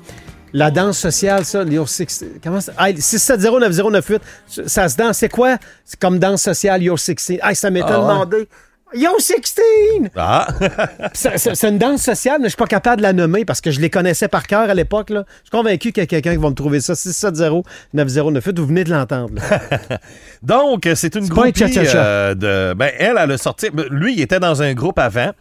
[0.51, 2.71] La danse sociale, ça, Your Six- Comment ça?
[2.75, 4.19] Ah, 6709098.
[4.65, 5.19] Ça se danse.
[5.19, 5.57] C'est quoi?
[5.85, 7.37] C'est comme danse sociale, Your 16.
[7.41, 8.47] Ah, ça m'était Ah ouais?
[8.95, 10.09] Yo 16!
[10.15, 10.47] Ah,
[11.13, 13.79] C'est une danse sociale, mais je suis pas capable de la nommer parce que je
[13.79, 15.09] les connaissais par cœur à l'époque.
[15.09, 16.93] Je suis convaincu qu'il y a quelqu'un qui va me trouver ça.
[16.93, 18.57] 670-9098.
[18.59, 19.33] Vous venez de l'entendre.
[20.41, 22.03] Donc, c'est une un groupie cha-cha-cha.
[22.03, 22.73] euh, de.
[22.73, 23.69] Ben, elle, elle a sorti.
[23.71, 25.31] ben, Lui, il était dans un groupe avant,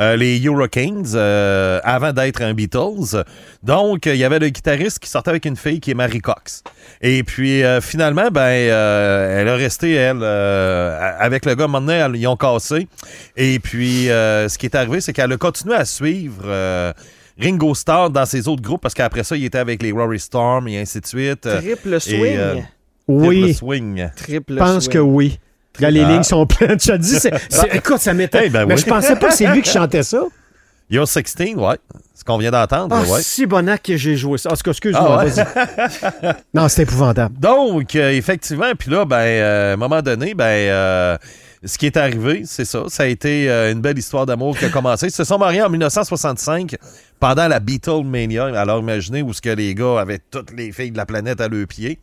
[0.00, 3.22] euh, les Hurricanes, euh, avant d'être un Beatles.
[3.62, 6.64] Donc, il y avait le guitariste qui sortait avec une fille qui est Mary Cox.
[7.00, 11.68] Et puis, euh, finalement, ben, euh, elle a resté, elle, avec le gars.
[11.68, 12.88] Maintenant, ils ont cassé.
[13.36, 16.42] Et puis, euh, ce qui est arrivé, c'est qu'elle a continué à suivre.
[16.46, 16.92] euh,
[17.38, 20.68] Ringo Starr dans ses autres groupes parce qu'après ça, il était avec les Rory Storm
[20.68, 21.42] et ainsi de suite.
[21.42, 22.24] Triple swing.
[22.24, 22.64] Et, euh, Triple
[23.08, 24.08] Oui, swing.
[24.16, 24.92] Triple je pense swing.
[24.94, 25.38] que oui.
[25.78, 26.08] Les Ah.
[26.12, 26.78] lignes sont pleines.
[26.80, 28.48] Je te dis, c'est- c'est- écoute, ça m'étonne.
[28.48, 28.80] Ben mais oui.
[28.80, 30.22] je pensais pas que c'est lui qui chantait ça.
[30.90, 31.76] You're 16, ouais.
[32.14, 33.20] Ce qu'on vient d'entendre, Ah, ouais.
[33.20, 34.50] si bonac que j'ai joué ça.
[34.50, 35.30] En tout cas, excuse-moi, Ah ouais?
[35.30, 36.32] vas-y.
[36.54, 37.38] non, c'est épouvantable.
[37.38, 41.18] Donc, euh, effectivement, puis là, ben, euh, à un moment donné, ben, euh,
[41.64, 42.84] ce qui est arrivé, c'est ça.
[42.88, 45.06] Ça a été euh, une belle histoire d'amour qui a commencé.
[45.06, 46.76] Ils se sont mariés en 1965
[47.18, 48.46] pendant la Beatlemania.
[48.46, 51.48] Alors, imaginez où ce que les gars avaient toutes les filles de la planète à
[51.48, 51.98] leurs pieds.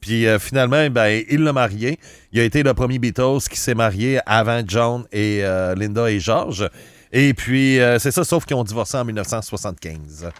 [0.00, 1.98] Puis euh, finalement, ben, il l'a marié.
[2.32, 6.20] Il a été le premier Beatles qui s'est marié avant John et euh, Linda et
[6.20, 6.68] George.
[7.12, 10.32] Et puis, c'est ça, sauf qu'ils ont divorcé en 1975.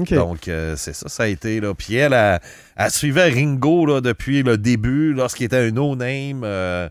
[0.00, 0.14] OK.
[0.14, 1.60] Donc, euh, c'est ça, ça a été.
[1.60, 1.74] Là.
[1.74, 2.40] Puis elle, elle,
[2.76, 6.42] elle suivait Ringo là, depuis le début, lorsqu'il était un no-name.
[6.44, 6.88] euh,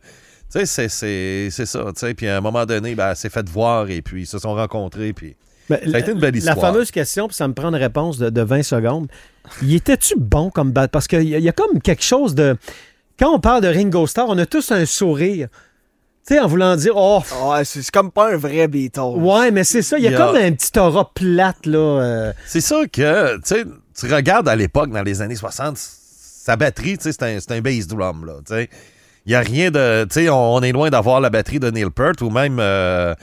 [0.52, 1.84] tu sais, c'est- c'est c'est ça.
[1.94, 2.14] tu sais.
[2.14, 4.54] Puis à un moment donné, ben, elle s'est fait voir et puis ils se sont
[4.56, 5.14] rencontrés.
[5.14, 5.36] Puis
[5.70, 6.60] Mais ça a été une belle La histoire.
[6.60, 9.08] fameuse question, puis ça me prend une réponse de, de 20 secondes.
[9.62, 10.88] Il était-tu bon comme bat?
[10.88, 12.58] Parce qu'il y, y a comme quelque chose de.
[13.20, 15.50] Quand on parle de Ringo Starr, on a tous un sourire.
[16.28, 19.00] Tu sais, en voulant dire, oh, Ouais, c'est c'est comme pas un vrai Beatles.
[19.18, 19.98] ouais, mais c'est ça.
[19.98, 21.78] Il y a Il y a- comme un petit aura plate, là.
[21.78, 23.66] euh, C'est ça que, tu sais,
[23.98, 27.52] tu regardes à l'époque, dans les années 60, sa batterie, tu sais, c'est un, c'est
[27.52, 28.70] un bass drum, là, tu sais.
[29.30, 30.06] Il n'y a rien de.
[30.06, 33.14] Tu sais, on, on est loin d'avoir la batterie de Neil Peart ou même euh,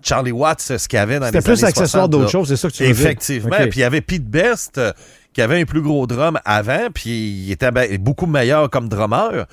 [0.00, 2.48] Charlie Watts, ce qu'il y avait dans les C'était années plus accessoire 60, d'autres choses,
[2.48, 2.90] c'est ça que tu veux.
[2.90, 3.50] Effectivement.
[3.50, 4.92] Puis il y avait Pete Best euh,
[5.32, 9.46] qui avait un plus gros drum avant, puis il était ben- beaucoup meilleur comme drummer.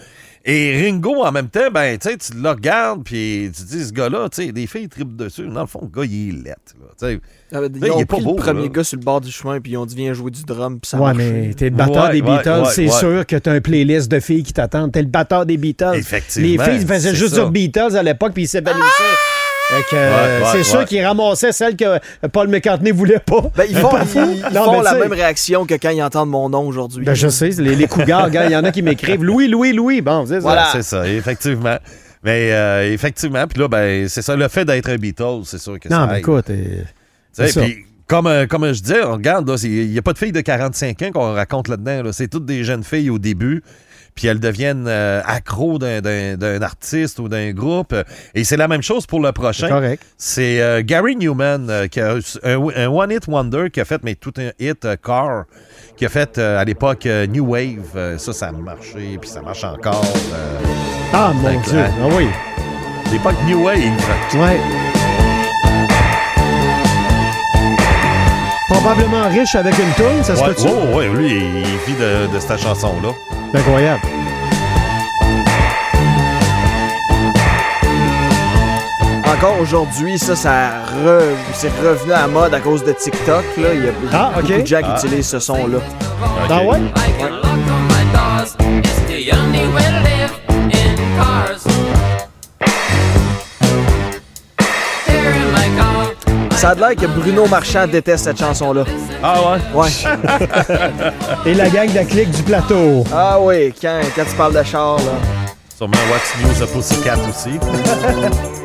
[0.45, 3.85] Et Ringo, en même temps, ben, tu sais, tu le regardes, puis tu te dis,
[3.85, 5.47] ce gars-là, tu sais, des filles tripent dessus.
[5.47, 7.21] Dans le fond, le gars, il est lettre, là, tu sais.
[7.53, 8.67] Ah, Ils il ont est pas pris beau, le premier là.
[8.67, 10.89] gars sur le bord du chemin puis ils ont dit viens jouer du drum puis
[10.89, 12.99] ça Ouais, mais t'es le batteur Ouais, des Beatles, ouais, c'est ouais.
[12.99, 14.91] sûr que t'as un playlist de filles qui t'attendent.
[14.91, 15.93] T'es le batteur des Beatles.
[15.93, 17.41] Effectivement, Les filles faisaient c'est juste ça.
[17.41, 18.71] dire Beatles à l'époque, puis ils que, euh,
[19.91, 21.99] Ouais, ouais, c'est sûr qu'ils ramassaient celles que
[22.31, 23.41] Paul McCartney voulait pas.
[23.55, 26.49] Ben, ils font, ils, ils Non, font la même réaction que quand ils entendent mon
[26.49, 27.05] nom aujourd'hui.
[27.05, 29.73] Ben, je sais, les, les cougars, gars, il y en a qui m'écrivent Louis, Louis,
[29.73, 30.01] Louis.
[30.01, 30.39] Bon, c'est ça.
[30.41, 30.69] Voilà.
[30.71, 31.77] C'est ça, effectivement.
[32.23, 35.79] Mais euh, effectivement, puis là, ben, c'est ça, le fait d'être un Beatles, c'est sûr
[35.79, 36.83] que ça Non, mais écoute, euh,
[37.33, 37.61] ça.
[37.61, 40.41] puis comme, euh, comme je disais, on regarde, il n'y a pas de filles de
[40.41, 42.03] 45 ans qu'on raconte là-dedans.
[42.03, 42.13] là.
[42.13, 43.61] C'est toutes des jeunes filles au début.
[44.15, 47.95] Puis elles deviennent euh, accros d'un- artiste ou d'un groupe.
[48.35, 49.67] Et c'est la même chose pour le prochain.
[49.69, 50.03] correct.
[50.17, 54.01] C'est euh, Gary Newman euh, qui a un, un One Hit Wonder qui a fait
[54.03, 55.45] mais tout un hit euh, Car
[55.97, 58.17] qui a fait à l'époque New Wave.
[58.17, 60.05] Ça, ça a marché puis ça marche encore.
[61.13, 61.79] Ah, mon Dieu.
[61.79, 62.27] Ah oui.
[63.11, 63.77] l'époque New Wave.
[64.35, 65.02] Ouais.
[68.73, 70.67] Probablement riche avec une toune, ça se Ouais, peut-tu?
[70.67, 73.09] oh, ouais, lui, il vit de, de cette chanson-là.
[73.51, 74.01] C'est incroyable.
[79.25, 80.69] Encore aujourd'hui, ça, ça
[81.05, 83.43] re- c'est revenu à la mode à cause de TikTok.
[83.57, 83.69] Là.
[83.73, 84.61] Il y a Ah, beaucoup ok.
[84.61, 84.95] de gens qui Ah.
[84.97, 85.79] utilisent ce son-là.
[86.49, 86.79] Ah ouais?
[96.63, 98.85] Ça a l'air que Bruno Marchand déteste cette chanson-là.
[99.21, 99.35] Ah
[99.75, 99.81] ouais?
[99.81, 99.89] Ouais.
[101.45, 103.03] Et la gang de la clique du plateau.
[103.13, 105.11] ah oui, quand, quand tu parles de char, là.
[105.75, 107.59] Sûrement What's News a Pussycat aussi.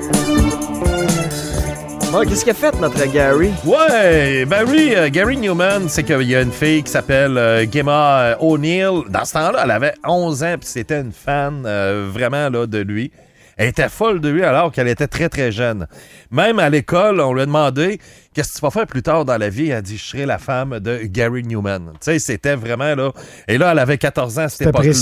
[2.11, 3.51] Bon, qu'est-ce qu'il a fait, notre Gary?
[3.67, 7.67] Ouais, ben oui, euh, Gary Newman, c'est qu'il y a une fille qui s'appelle euh,
[7.71, 9.03] Gemma euh, O'Neill.
[9.11, 12.79] Dans ce temps-là, elle avait 11 ans, puis c'était une fan euh, vraiment là, de
[12.79, 13.13] lui.
[13.59, 15.87] Elle était folle de lui alors qu'elle était très, très jeune.
[16.31, 17.99] Même à l'école, on lui a demandé
[18.35, 19.66] Qu'est-ce que tu vas faire plus tard dans la vie?
[19.71, 21.87] Elle a dit Je serai la femme de Gary Newman.
[21.94, 23.11] Tu sais, c'était vraiment là.
[23.49, 24.92] Et là, elle avait 14 ans à cette époque-là.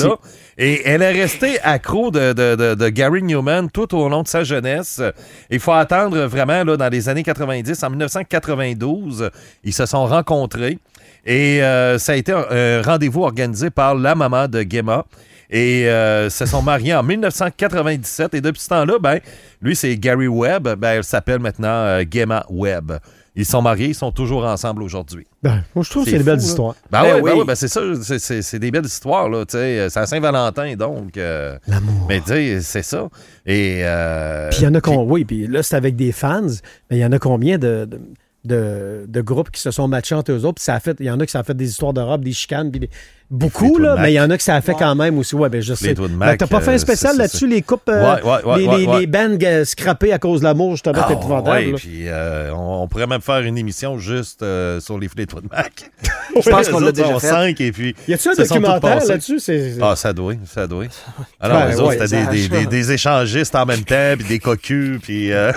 [0.57, 4.29] Et elle est restée accro de, de- de- de Gary Newman tout au long de
[4.29, 5.03] sa jeunesse.
[5.51, 7.83] Il faut attendre vraiment là, dans les années 90.
[7.83, 9.31] En 1992,
[9.65, 10.79] ils se sont rencontrés.
[11.27, 15.05] Et euh, ça a été un, un rendez-vous organisé par la maman de Gemma.
[15.51, 18.35] Et euh, se sont mariés en 1997.
[18.35, 19.19] Et depuis ce temps-là, ben,
[19.63, 20.69] lui, c'est Gary Webb.
[20.79, 22.99] Ben, elle s'appelle maintenant euh, Gemma Webb.
[23.39, 25.27] Ils sont mariés, ils sont toujours ensemble aujourd'hui.
[25.43, 26.49] Ben, moi, je trouve que C'est c'est une belle fou, là.
[26.49, 26.75] histoire.
[26.91, 27.39] Ben, Ben oui, ben oui.
[27.41, 29.89] oui, ben c'est ça, c'est- c'est c'est des belles histoires, là, tu sais.
[29.91, 31.19] C'est à Saint-Valentin, donc.
[31.19, 32.07] euh, L'amour.
[32.09, 33.09] mais tu sais, c'est ça.
[33.45, 33.81] Et.
[33.83, 35.05] euh, Puis il y en a qu'on.
[35.05, 36.47] Oui, puis là, c'est avec des fans,
[36.91, 37.85] mais il y en a combien de.
[37.89, 38.01] de
[38.45, 40.55] de, de groupes qui se sont matchés entre eux autres?
[40.55, 42.23] Puis ça a fait, il y en a qui ça a fait des histoires d'Europe,
[42.23, 42.91] des chicanes, puis des-
[43.31, 45.35] beaucoup, là, mais il y en a qui ça a fait quand même aussi.
[45.35, 45.87] Ouais, ben je sais.
[45.87, 48.45] Fleetwood Ben, T'as pas fait euh, un spécial c'est- là-dessus, les coupes, euh, Ouais, ouais,
[48.45, 49.01] ouais, les, ouais, les, ouais.
[49.01, 51.75] les bands euh, scrappées à cause de l'amour, justement, Ah, c'est épouvantable.
[51.75, 55.91] puis euh, on, on pourrait même faire une émission juste euh, sur les Fleetwood Mac.
[56.45, 57.29] Je pense qu'on l'a autres déjà fait.
[57.29, 57.95] cinq et puis.
[58.07, 59.39] Y a-tu un documentaire là-dessus?
[59.81, 60.85] Ah, ça doit, ça doit.
[61.41, 64.29] Alors, Ben, les autres, ouais, c'était des, des, des, des échangistes en même temps, puis
[64.29, 65.51] des cocus, puis euh,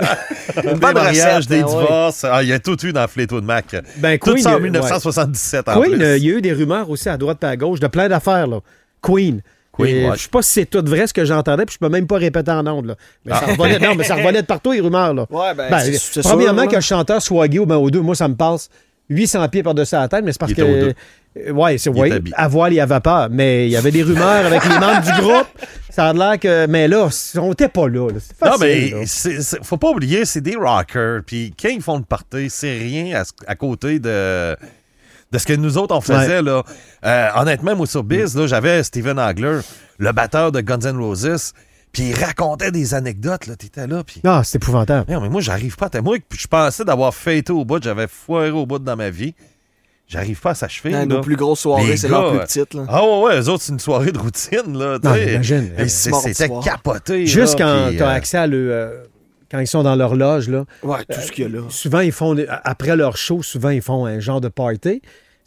[0.62, 2.24] des mariages, des hein, divorces.
[2.24, 3.74] Ah, il y a tout eu dans Fleetwood Mac.
[3.96, 6.00] Ben, tout ça en euh, 1977 en plus.
[6.02, 8.08] euh, il y a eu des rumeurs aussi à droite et à gauche de plein
[8.08, 8.46] d'affaires.
[8.46, 8.60] là.
[9.02, 9.40] Queen.
[9.72, 10.16] Queen, ouais.
[10.16, 12.16] Je sais pas si c'est tout vrai ce que j'entendais, puis je peux même pas
[12.18, 12.86] répéter en ondes.
[12.86, 12.94] Là.
[13.24, 13.78] Mais ça Ah.
[13.80, 15.14] non, mais ça revolait de partout, les rumeurs.
[15.14, 15.26] Là.
[15.30, 18.14] Ouais, ben, Ben, c'est- premièrement, que le chanteur soit gay ou ben, aux deux, moi,
[18.14, 18.68] ça me passe
[19.08, 20.60] 800 pieds par-dessus la tête, mais c'est parce que.
[20.62, 20.92] Euh,
[21.52, 23.28] Ouais, c'est Il ouais, à voile et à vapeur.
[23.30, 25.46] Mais il y avait des rumeurs avec les membres du groupe.
[25.88, 26.66] Ça a l'air que.
[26.66, 28.08] Mais là, on était pas là.
[28.44, 28.92] Non, mais
[29.62, 31.20] faut pas oublier, c'est des rockers.
[31.24, 34.56] Puis quand ils font le party, c'est rien à côté de,
[35.32, 36.42] de ce que nous autres, on faisait.
[36.42, 36.62] Là.
[37.04, 39.60] Euh, honnêtement, moi, sur Biz, là, j'avais Steven Hagler,
[39.98, 41.52] le batteur de Guns N' Roses,
[41.92, 43.46] puis il racontait des anecdotes.
[43.46, 44.20] Là, T'étais là, puis...
[44.24, 45.12] Ah, c'est épouvantable.
[45.12, 46.00] Non, mais moi, j'arrive pas à...
[46.00, 49.34] Moi, je pensais d'avoir fêté au bout, j'avais foiré au bout dans ma vie.
[50.08, 50.92] J'arrive pas à s'achever.
[50.92, 52.74] Hein, nos plus grosses soirées, c'est leur plus petite.
[52.74, 52.84] Là.
[52.88, 54.98] Ah ouais, ouais, eux autres, c'est une soirée de routine, là.
[55.00, 55.70] Non, imagine.
[55.86, 57.26] C'était capoté.
[57.26, 58.72] Juste là, quand tu as euh, accès à le.
[58.72, 59.04] euh,
[59.50, 60.64] quand ils sont dans leur loge, là.
[60.82, 61.66] Ouais, tout ce qu'il y a là.
[61.68, 65.02] souvent, ils font, après leur show, souvent, ils font un genre de party.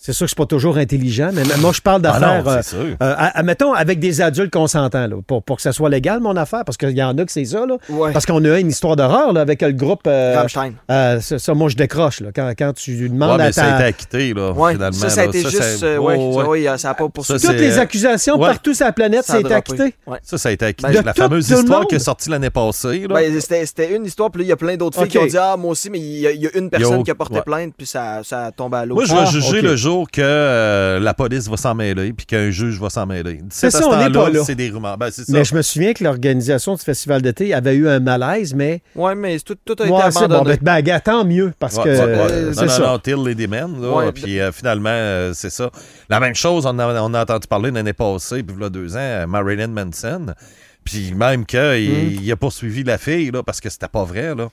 [0.05, 2.43] C'est sûr que c'est pas toujours intelligent, mais moi, je parle Ah d'affaires.
[2.43, 2.79] non, euh, c'est sûr.
[2.79, 6.19] euh, à- à- mettons, avec des adultes consentants, là, pour, pour que ça soit légal,
[6.19, 7.77] mon affaire, parce qu'il y en a que c'est ça, là.
[7.87, 8.11] Ouais.
[8.11, 10.01] Parce qu'on a eu une histoire d'horreur, là, avec le groupe.
[10.07, 10.73] euh, Rammstein.
[10.91, 13.63] euh, ça, ça, moi, je décroche, là, quand, quand tu Ouais, demandes mais à ça
[13.63, 13.83] a été ta.
[13.85, 14.91] acquitté, là, Ouais, finalement.
[14.97, 15.77] ça, ça a été Ça, juste.
[15.77, 16.69] ça- euh, ouais, ouais, ça, ouais.
[16.69, 17.39] ouais, ça a pas poursuivi.
[17.41, 18.47] Toutes les accusations Ouais.
[18.49, 19.55] partout sur la planète, Ça a droppé.
[19.55, 19.95] acquitté.
[20.05, 20.17] Ouais.
[20.21, 20.99] Ça, ça a été acquitté.
[20.99, 23.05] De la tout- fameuse histoire qui est sortie l'année passée.
[23.07, 23.15] Là.
[23.15, 25.25] Ben, c'était c'était une histoire, puis là, il y a plein d'autres filles qui ont
[25.25, 27.87] dit Ah, moi aussi, mais il y, a- une personne qui a porté plainte, puis
[27.87, 28.95] ça, ça a tombé à l'eau.
[28.95, 32.25] Moi, je vais Ah, juger le jour que euh, la police va s'en mêler puis
[32.25, 33.39] qu'un juge va s'en mêler.
[33.49, 34.43] C'est ça, on n'est pas là.
[34.43, 34.97] C'est des rumeurs.
[34.97, 35.23] Ben, ça.
[35.29, 38.81] Mais je me souviens que l'organisation du festival d'été avait eu un malaise, mais.
[38.95, 40.21] Ouais, mais tout, tout a été Ouais, bon.
[40.21, 40.57] abandonné.
[40.61, 41.89] Ben, ben, tant mieux, parce Ouais, que.
[41.89, 42.31] ouais, ouais.
[42.31, 42.81] euh, non, c'est non, ça.
[42.87, 43.15] non, Till.
[43.15, 45.69] Ouais, puis euh, finalement, euh, c'est ça.
[46.09, 48.69] La même chose, on a, on a entendu parler l'année passée, puis il y a
[48.69, 50.33] deux ans, Marilyn Manson.
[50.83, 52.19] Puis même qu'il Hmm.
[52.21, 54.49] il a poursuivi la fille, là, parce que c'était pas vrai, là.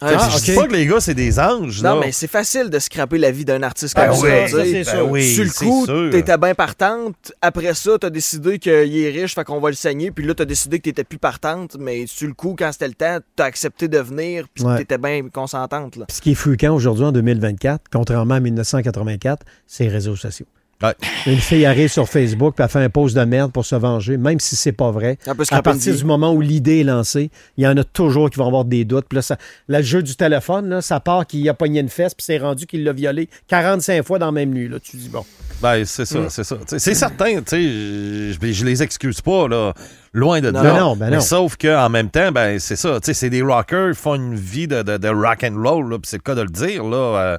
[0.00, 0.56] Ah, Ah, je dis ok.
[0.58, 2.00] pas que les gars, c'est des anges, Non, là.
[2.06, 4.48] mais c'est facile de scraper la vie d'un artiste Ben comme oui, ça.
[4.48, 4.84] ça, tu sais.
[4.84, 5.10] c'est ben sûr.
[5.10, 6.10] oui, Sur le c'est coup, sûr.
[6.10, 7.32] t'étais bien partante.
[7.40, 10.10] Après ça, t'as décidé qu'il est riche, fait qu'on va le saigner.
[10.10, 11.76] Puis là, t'as décidé que t'étais plus partante.
[11.80, 14.76] Mais sur le coup, quand c'était le temps, t'as accepté de venir, puis Ouais.
[14.78, 15.96] t'étais bien consentante.
[15.96, 16.04] Là.
[16.06, 20.46] Puis ce qui est fréquent aujourd'hui en 2024, contrairement à 1984, c'est les réseaux sociaux.
[20.82, 20.94] Ouais.
[21.26, 24.18] Une fille arrive sur Facebook puis elle fait un post de merde pour se venger,
[24.18, 25.16] même si c'est pas vrai.
[25.50, 28.46] À partir du moment où l'idée est lancée, il y en a toujours qui vont
[28.46, 29.06] avoir des doutes.
[29.08, 31.88] Puis là, ça, là, le jeu du téléphone, là, ça part qu'il a pogné une
[31.88, 34.68] fesse puis c'est rendu qu'il l'a violé 45 fois dans la même nuit.
[34.68, 34.78] Là.
[34.78, 35.24] Tu dis, bon.
[35.62, 36.26] Ben, c'est ça, Mm.
[36.28, 36.56] c'est ça.
[36.66, 39.72] C'est certain, tu sais, je, je- je les excuse pas, là.
[40.12, 40.78] Loin de Non, là.
[40.78, 41.22] non, ben Mais non.
[41.22, 43.00] sauf qu'en même temps, ben, c'est ça.
[43.00, 45.96] Tu sais, c'est des rockers, ils font une vie de, de, de rock and roll,
[46.04, 46.96] c'est le cas de le dire, là.
[46.96, 47.38] Euh,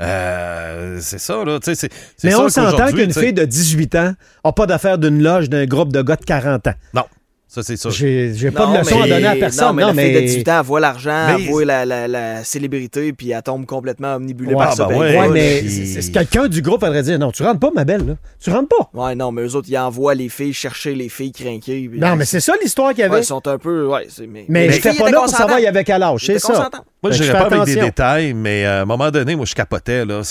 [0.00, 1.58] euh, c'est ça, là.
[1.60, 4.98] Tu sais, c'est- c'est Mais on s'entend qu'une fille de 18 ans n'a pas d'affaire
[4.98, 6.74] d'une loge d'un groupe de gars de 40 ans.
[6.94, 7.04] Non,
[7.52, 7.90] ça, c'est ça.
[7.90, 9.66] J'ai j'ai pas Non, de leçon mais- à donner à personne.
[9.66, 10.52] Non, mais la fille de 18 mais...
[10.52, 14.14] ans, elle voit l'argent, Mais- elle voit la, la, la célébrité, puis elle tombe complètement
[14.14, 14.86] omnibulée Ouais, par ça.
[14.86, 15.18] ben ouais.
[15.18, 17.84] Ouais, gars, mais puis- c'est- quelqu'un du groupe faudrait dire non, tu rentres pas, ma
[17.84, 18.06] belle.
[18.06, 18.14] Là.
[18.40, 18.90] Tu rentres pas.
[18.94, 21.88] Ouais, non, mais eux autres, ils envoient les filles chercher les filles crinquées.
[21.90, 23.14] puis- Non, mais c'est ça l'histoire qu'il y avait.
[23.16, 23.86] Ouais, ils sont un peu.
[23.88, 26.24] Ouais, c'est- mais mais j'étais pas là pour savoir il y avait quel âge.
[26.24, 26.70] C'est ça.
[27.02, 30.04] Moi, je pas avec des détails, mais euh, à un moment donné, moi, je capotais.
[30.04, 30.22] Là.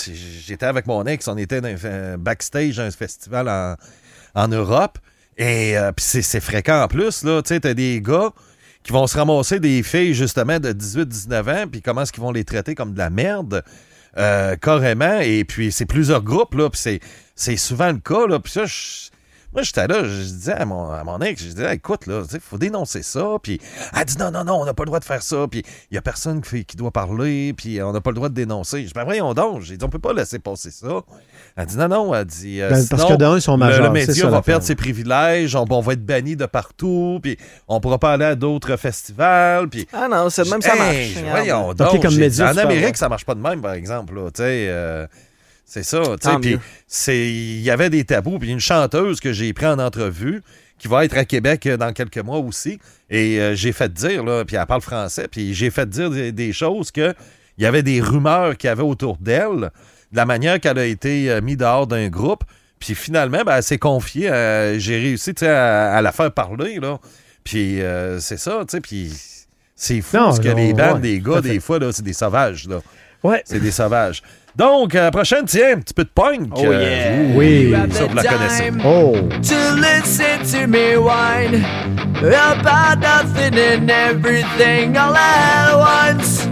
[0.46, 3.74] J'étais avec mon ex, on était dans un backstage à un festival en,
[4.34, 4.96] en Europe.
[5.36, 7.20] Et euh, puis c'est fréquent en plus.
[7.20, 8.30] Tu sais, t'as des gars
[8.82, 12.32] qui vont se ramasser des filles, justement, de 18-19 ans, puis comment est-ce qu'ils vont
[12.32, 13.62] les traiter comme de la merde,
[14.16, 15.18] euh, carrément.
[15.20, 17.00] Et puis, c'est plusieurs groupes, là, puis c'est-
[17.34, 18.26] c'est souvent le cas.
[18.26, 18.64] Là, puis ça,
[19.52, 22.38] Moi, j'étais là, je disais à mon, à mon ex, je disais, écoute, là, il
[22.38, 23.26] faut dénoncer ça.
[23.42, 23.60] Puis
[23.98, 25.46] elle dit, non, non, non, on n'a pas le droit de faire ça.
[25.50, 27.52] Puis il n'y a personne qui, qui doit parler.
[27.56, 28.82] Puis on n'a pas le droit de dénoncer.
[28.82, 29.62] Je dis, ben voyons donc.
[29.62, 31.00] J'ai dit, on peut pas laisser passer ça.
[31.56, 33.58] Elle dit, non, non, elle dit, euh, Ben, parce sinon, que d'un, ils sont le-
[33.58, 35.56] majeurs, Le, média ça va perdre ses privilèges.
[35.56, 37.18] On, on va être banni de partout.
[37.20, 37.36] Puis
[37.66, 39.68] on pourra pas aller à d'autres festivals.
[39.68, 40.94] Puis Ah non, c'est même ça marche.
[40.94, 41.30] Hey, Regarde.
[41.30, 42.02] voyons donc.
[42.02, 44.14] comme j'ai média, dit, en Amérique, ça marche pas de même, par exemple.
[44.14, 45.06] là, tu sais, euh,
[45.72, 46.00] c'est ça.
[46.02, 46.58] tu sais, Tant Puis
[47.08, 48.38] il y avait des tabous.
[48.38, 50.42] Puis une chanteuse que j'ai pris en entrevue
[50.78, 52.78] qui va être à Québec euh, dans quelques mois aussi.
[53.08, 56.32] Et euh, j'ai fait dire, là, puis elle parle français, puis j'ai fait dire des,
[56.32, 57.14] des choses que
[57.58, 59.70] il y avait des rumeurs qu'il y avait autour d'elle,
[60.12, 62.42] de la manière qu'elle a été euh, mise dehors d'un groupe.
[62.78, 64.30] Puis finalement, ben, elle s'est confiée.
[64.30, 66.80] à- J'ai réussi à, à la faire parler.
[66.80, 66.98] Là.
[67.44, 68.80] Puis euh, c'est ça, tu sais.
[68.80, 69.12] Puis
[69.76, 72.02] c'est fou Non, ce que non, les bandes ouais, des gars, des fois, là, c'est
[72.02, 72.66] des sauvages.
[72.68, 72.80] Là.
[73.22, 73.42] Ouais.
[73.44, 74.22] C'est des sauvages.
[74.56, 76.48] Donc, euh, prochaine, tiens, un petit peu de punk.
[76.54, 76.72] Oh, yeah.
[76.72, 77.74] Euh, oui.
[77.74, 78.70] Euh, ça, vous la connaissez.
[78.84, 79.14] Oh.
[79.42, 81.64] to listen to me whine
[82.22, 86.46] about nothing and everything all at once.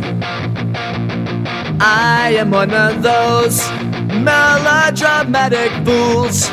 [1.81, 3.63] I am one of those
[4.09, 6.51] melodramatic fools,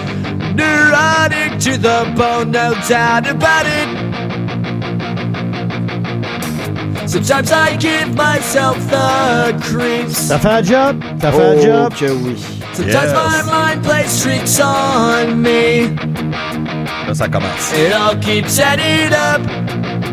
[0.56, 4.05] neurotic to the bone, no doubt about it.
[7.16, 10.28] Sometimes I give myself the creeps.
[10.28, 11.02] T'as fait un job?
[11.22, 11.94] T'as fait un Oh, job?
[11.98, 12.36] que oui.
[12.74, 13.14] Sometimes Yes.
[13.14, 15.96] my mind plays tricks on me.
[17.08, 17.72] Là, ça commence.
[17.74, 19.40] It all keeps adding up.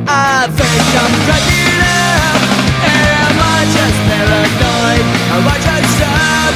[0.06, 2.40] I think I'm cracking up.
[2.86, 5.04] Am I just paranoid?
[5.34, 6.54] Am I just up?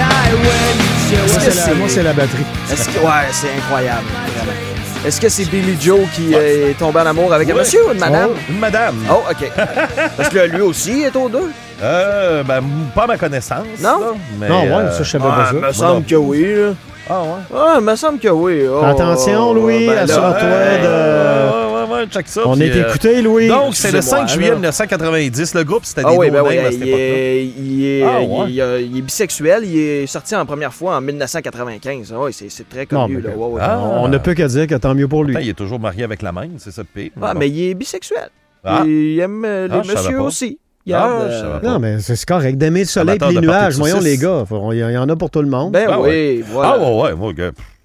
[0.00, 0.78] I went
[1.10, 2.44] to Moi, c'est la- c'est- Moi, c'est la batterie.
[2.72, 2.98] Est-ce que...
[3.00, 4.06] Ouais, c'est incroyable.
[4.34, 4.71] vraiment.
[5.04, 7.58] Est-ce que c'est Billy Joe qui euh, est tombé en amour avec un Ouais.
[7.60, 8.30] monsieur ou une madame?
[8.48, 8.94] Une madame.
[9.10, 9.50] Oh, OK.
[10.16, 11.50] Parce que lui aussi est aux deux.
[11.82, 12.62] Euh, ben,
[12.94, 13.66] pas à ma connaissance.
[13.80, 13.98] Non?
[13.98, 14.06] là,
[14.38, 15.52] mais, Non, ouais, euh, ça, je savais Ah, pas ça.
[15.66, 16.54] me semble que oui.
[16.54, 16.70] Là.
[17.10, 17.58] Ah, ouais.
[17.58, 18.62] Ah, me semble que oui.
[18.70, 22.42] Oh, Attention, Louis, ben là, assure-toi de- Ouais, ouais, ouais, check ça.
[22.46, 23.48] On puis, est euh, écouté, Louis.
[23.48, 24.54] Donc, c'est le Excusez-moi, 5 juillet là.
[24.56, 25.54] 1990.
[25.54, 27.84] Le groupe, c'était Ah des oui, ben no oui, names à cette il est, il,
[27.86, 28.44] est, Ah, il- ouais.
[28.80, 29.64] il, il est bisexuel.
[29.64, 32.12] Il est sorti en première fois en 1995.
[32.16, 33.20] Ah Oui, c'est très connu.
[33.20, 33.30] là.
[33.30, 33.60] Ouais, ouais.
[33.62, 33.78] Ah.
[33.96, 35.36] On ne peut que dire que tant mieux pour lui.
[35.40, 37.10] Il est toujours marié avec la même, c'est ça le pire.
[37.20, 37.38] Ah, Bon.
[37.40, 38.28] mais il est bisexuel.
[38.64, 38.82] Ah.
[38.86, 40.58] Il aime euh, les Ah, messieurs aussi.
[40.92, 41.60] Ah, euh.
[41.62, 42.58] Non, mais c'est correct.
[42.58, 43.76] D'aimer le soleil et les nuages.
[43.76, 44.44] Voyons, les gars.
[44.72, 45.72] Il y en a pour tout le monde.
[45.72, 46.44] Ben Ah, oui, ouais.
[46.50, 46.76] voilà.
[46.76, 47.32] Ah, ouais, ouais, moi,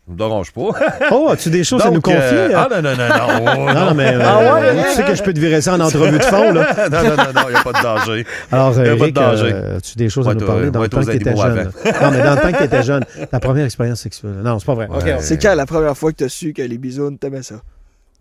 [0.08, 0.62] pff, me dérange pas.
[1.12, 2.20] Oh, as-tu des choses à nous confier?
[2.22, 2.68] euh, hein?
[2.72, 3.54] Ah, non, non, non, non.
[3.70, 5.74] oh, non, non, mais euh, Ah ouais, tu sais que je peux te virer ça
[5.76, 6.76] en entrevue de fond, là.
[6.92, 8.26] non, non, non, non, il n'y a pas de danger.
[8.52, 9.52] Alors, Il a pas de danger.
[9.54, 11.72] euh, as-tu des choses à nous parler dans le temps que tu étais jeune?
[12.02, 14.32] non, mais dans le temps que tu étais jeune, ta première expérience sexuelle.
[14.44, 14.88] Non, c'est pas vrai.
[14.88, 15.18] Ouais.
[15.20, 17.56] C'est quand la première fois que tu as su que les bisounes t'aimaient ça?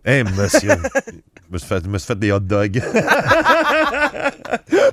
[0.05, 0.70] Hé, monsieur.
[0.70, 2.81] Je me suis fait, je me suis fait des hot dogs.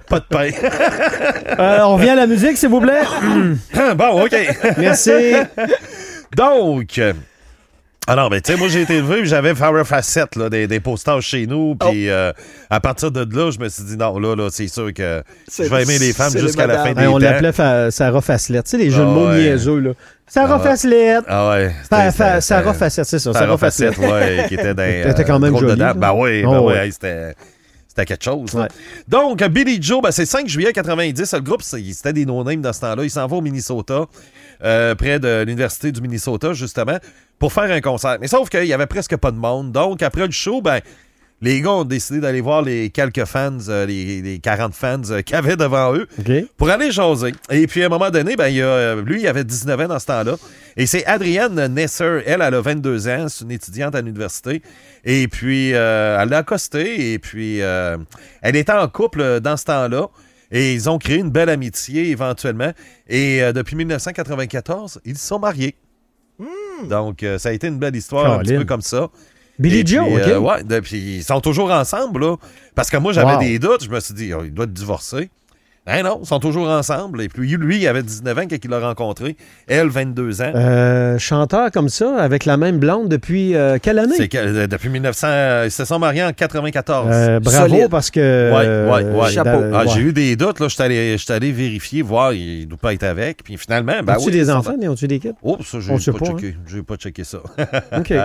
[0.10, 0.49] pas de pain.
[1.60, 3.01] Euh, on revient à la musique, s'il vous plaît.
[3.95, 4.36] bon, OK.
[4.79, 5.12] Merci.
[6.36, 7.00] Donc,
[8.06, 10.82] alors, ben, tu sais, moi, j'ai été élevé, puis j'avais Farrah Facette, là, des, des
[10.82, 12.34] posters chez nous, puis euh,
[12.69, 15.24] à partir de là, je me suis dit, non, là, là, c'est sûr que
[15.58, 17.19] je vais aimer les femmes jusqu'à la fin des Hey, on temps.
[17.19, 18.65] l'appelait Fa- Sarah Facelette.
[18.65, 19.38] Tu sais, les jeux de Ah mots ouais.
[19.43, 19.91] niaiseux, là.
[20.28, 20.63] Sarah Ah ouais.
[20.69, 21.24] Facelette.
[21.30, 21.72] Ah ouais.
[21.89, 23.32] Fa- fa- Sarah Facette, c'est ça.
[23.32, 24.12] Sarah Sarah Facette, Facelette.
[24.12, 24.84] ouais, qui était dans.
[24.84, 25.82] Elle était quand même jolie.
[25.96, 27.36] Ben oui, Oh, ben oui, c'était.
[27.95, 28.56] C'était quelque chose.
[28.56, 28.67] Ouais.
[29.08, 31.32] Donc, Billy Joe, ben, c'est 5 juillet 90.
[31.32, 33.03] Le groupe, c'était des no-names dans ce temps-là.
[33.03, 34.06] Il s'en va au Minnesota,
[34.63, 36.97] euh, près de l'Université du Minnesota, justement,
[37.38, 38.17] pour faire un concert.
[38.19, 39.71] Mais sauf qu'il y avait presque pas de monde.
[39.71, 40.79] Donc, après le show, ben,
[41.43, 45.21] les gars ont décidé d'aller voir les quelques fans, euh, les, les 40 fans euh,
[45.21, 46.08] qu'il y avait devant eux
[46.58, 47.34] pour aller jaser.
[47.51, 49.82] Et puis, à un moment donné, ben, il y a, euh, lui, il avait 19
[49.82, 50.38] ans dans ce temps-là.
[50.77, 52.21] Et c'est Adrienne Nesser.
[52.25, 53.25] Elle, elle a 22 ans.
[53.27, 54.62] C'est une étudiante à l'université.
[55.03, 57.12] Et puis, euh, elle l'a accostée.
[57.12, 60.08] Et puis, elle était en couple dans ce temps-là.
[60.49, 62.71] Et ils ont créé une belle amitié éventuellement.
[63.10, 65.75] Et depuis 1994, ils sont mariés.
[66.89, 69.10] Donc, euh, ça a été une belle histoire, un petit peu comme ça.
[69.63, 70.28] Billy Joe, puis, OK?
[70.28, 72.36] euh, ouais, depuis, ils sont toujours ensemble, là.
[72.76, 73.39] Parce que moi, j'avais Wow.
[73.39, 73.84] des doutes.
[73.86, 75.30] Je me suis dit, oh, il doit être divorcé.
[75.86, 77.21] Ben non, ils sont toujours ensemble.
[77.21, 79.36] Et puis, lui, il avait 19 ans quand il l'a rencontré.
[79.67, 80.52] Elle, 22 ans.
[80.56, 84.13] Euh, chanteur comme ça, avec la même blonde depuis euh, quelle année?
[84.15, 87.10] C'est que, euh, depuis 1900, euh, ils se sont mariés en 94.
[87.12, 87.89] Euh, bravo Solide.
[87.89, 88.19] parce que.
[88.54, 89.32] Ouais, ouais, ouais.
[89.34, 89.62] Chapeau.
[89.73, 89.91] Ah, ouais.
[89.93, 90.69] J'ai eu des doutes, là.
[90.69, 93.43] J'étais allé, vérifier, voir, il ne doit pas être avec.
[93.43, 94.76] Puis finalement, ben Ont-tu oui, des enfants?
[94.82, 95.34] Ont-tu des kids?
[95.43, 96.38] Oh, ça, j'ai pas, pas, hein?
[96.39, 96.56] checké.
[96.65, 97.39] J'ai pas checké ça.
[97.97, 98.13] OK.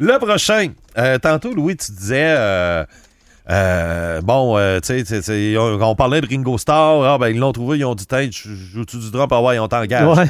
[0.00, 0.72] Le prochain.
[0.98, 2.34] Euh, tantôt, Louis, tu disais.
[2.36, 2.84] euh,
[3.50, 7.04] euh, bon, euh, tu sais, on, on parlait de Ringo Starr.
[7.04, 9.28] Ah, ben, ils l'ont trouvé, ils ont dit, Tiens, joues-tu du drum?
[9.30, 10.16] Ah, ouais, on t'engage.
[10.16, 10.26] Ouais.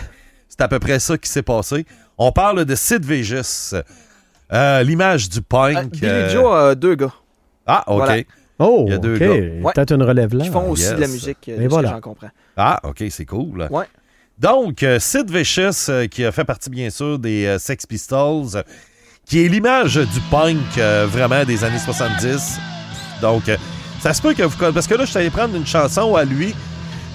[0.48, 1.86] C'est à peu près ça qui s'est passé.
[2.18, 3.76] On parle de Sid Vicious.
[4.52, 5.76] Euh, L'image du punk.
[5.76, 7.14] Ah, Billy Joe a deux gars
[7.66, 7.98] Ah, OK.
[7.98, 8.22] Voilà.
[8.58, 9.20] Oh, Il y a deux OK.
[9.20, 9.28] gars.
[9.28, 9.72] Ouais.
[9.74, 10.44] Peut-être une relève là.
[10.44, 10.96] qui font aussi yes.
[10.96, 11.90] de la musique, de Et ce voilà.
[11.90, 12.30] que j'en comprends.
[12.56, 13.68] Ah, OK, c'est cool.
[13.70, 13.86] Ouais.
[14.38, 18.64] Donc, Sid Vicious, qui a fait partie, bien sûr, des Sex Pistols,
[19.30, 22.58] qui est l'image du punk, euh, vraiment, des années 70.
[23.22, 23.56] Donc, euh,
[24.02, 24.56] ça se peut que vous...
[24.72, 26.52] Parce que là, je suis allé prendre une chanson à lui,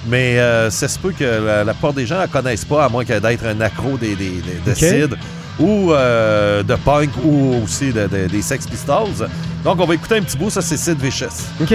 [0.07, 2.89] mais euh, ça se peut que la, la plupart des gens la connaissent pas, à
[2.89, 4.73] moins que d'être un accro des, des- des- de.
[4.75, 5.17] Sid
[5.59, 9.27] ou de punk ou aussi de- de- des Sex Pistols.
[9.65, 10.49] Donc, on va écouter un petit bout.
[10.49, 11.27] Ça, c'est Sid Vicious.
[11.61, 11.73] OK.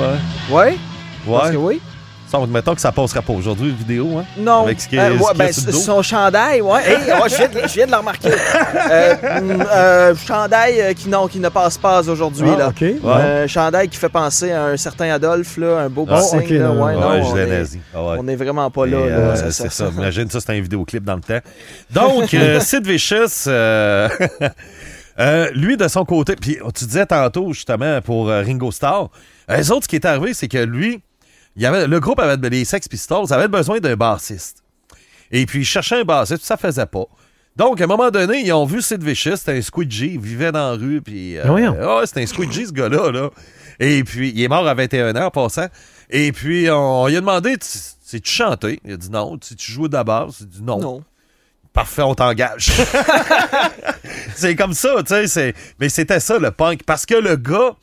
[0.00, 0.16] Euh?
[0.54, 0.76] Ouais?
[1.28, 1.74] Parce que Ouais.
[1.74, 1.80] oui.
[2.28, 4.16] Ça, mettons que ça passera pas aujourd'hui, vidéo.
[4.18, 4.24] Hein?
[4.38, 4.62] Non.
[4.64, 6.80] Avec ce qui est- Euh, ouais, ben, sur son chandail, ouais.
[6.86, 8.30] Hey, ouais, je, viens de, je viens de le remarquer.
[8.30, 12.48] Euh, mm, euh, chandail euh, qui, non, qui ne passe pas aujourd'hui.
[12.54, 12.72] Ah, là.
[12.80, 13.46] Ouais.
[13.48, 16.22] Chandail qui fait penser à un certain Adolphe, là, un beau Ah, là.
[16.38, 16.82] Ouais, non.
[16.84, 17.80] ouais, on, est, nazi.
[17.94, 18.16] Ah ouais.
[18.18, 19.36] on est vraiment pas là.
[19.36, 19.90] C'est ça- ça.
[19.94, 21.40] Imagine ça, c'est un vidéoclip dans le temps.
[21.90, 23.46] Donc, Sid Vicious,
[25.54, 29.10] lui, de son côté, puis tu disais tantôt, justement, pour Ringo Starr,
[29.48, 31.00] les autres, ce qui est arrivé, c'est que lui,
[31.56, 34.62] il y avait, le groupe avait, les Sex Pistols avait besoin d'un bassiste.
[35.30, 37.04] Et puis, il cherchait un bassiste, puis ça faisait pas.
[37.56, 40.52] Donc, à un moment donné, ils ont vu Sid Vicious, c'était un squidgy, il vivait
[40.52, 41.36] dans la rue, puis...
[41.38, 43.30] euh, ouais, c'était un squidgy, ce gars-là, là.
[43.78, 45.66] Et puis, il est mort à 21 ans, en passant.
[46.08, 47.68] Et puis, on, on lui a demandé, Tu-
[48.04, 48.80] sais-tu chanter?
[48.84, 49.38] Il a dit non.
[49.38, 50.40] Tu tu la basse?
[50.40, 50.78] Il a dit non.
[50.80, 51.04] Non.
[51.72, 52.70] Parfait, on t'engage.
[54.34, 55.54] c'est comme ça, tu sais.
[55.80, 56.82] Mais c'était ça, le punk.
[56.84, 57.74] Parce que le gars,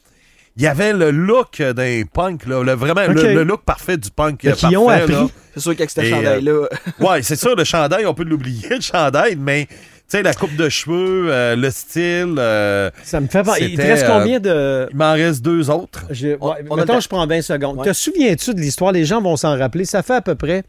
[0.59, 4.41] il avait le look d'un punk, là, le, vraiment le, le look parfait du punk.
[4.41, 5.13] Fait euh, qu'ils ont parfait, appris.
[5.13, 5.27] là.
[5.53, 6.67] C'est sûr qu'avec ce euh, chandail-là.
[6.99, 10.55] Ouais, c'est sûr, le chandail, on peut l'oublier, le chandail, mais tu sais, la coupe
[10.55, 13.59] de cheveux, euh, le style, euh, Ça me fait pas.
[13.59, 14.87] Il te reste combien de.
[14.91, 16.05] il m'en reste deux autres.
[16.09, 16.37] Je, ouais,
[16.69, 17.77] on le mettons, je prends 20 secondes.
[17.77, 17.85] Ouais.
[17.85, 18.91] Te souviens-tu de l'histoire?
[18.91, 19.85] Les gens vont s'en rappeler.
[19.85, 20.63] Ça fait à peu près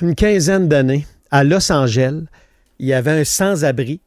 [0.00, 2.22] une quinzaine d'années, à Los Angeles,
[2.78, 4.00] il y avait un sans-abri.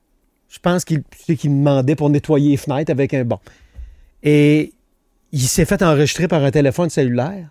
[0.50, 3.40] Je pense qu'il qu'il demandait pour nettoyer les fenêtres avec un bon.
[4.24, 4.74] Et
[5.32, 7.48] il s'est fait enregistrer par un téléphone cellulaire.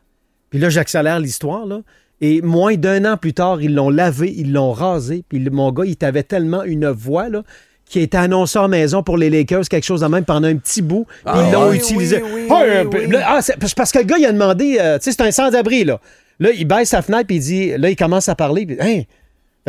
[0.50, 1.80] Puis là, j'accélère l'histoire, là.
[2.22, 5.24] Et moins d'un an plus tard, ils l'ont lavé, ils l'ont rasé.
[5.28, 7.42] Puis le- mon gars, il avait tellement une voix, là,
[7.86, 11.06] qui était annonceur maison pour les Lakers, quelque chose de même, pendant un petit bout.
[11.06, 12.22] Puis Ah, ils l'ont oui, utilisé.
[12.22, 13.40] oui, oui, Ah,
[13.74, 15.98] parce que le gars, il a demandé, euh, tu sais, c'est un sans-abri, là.
[16.40, 19.02] Là, il baisse sa fenêtre, puis il dit, là, il commence à parler, puis, hein?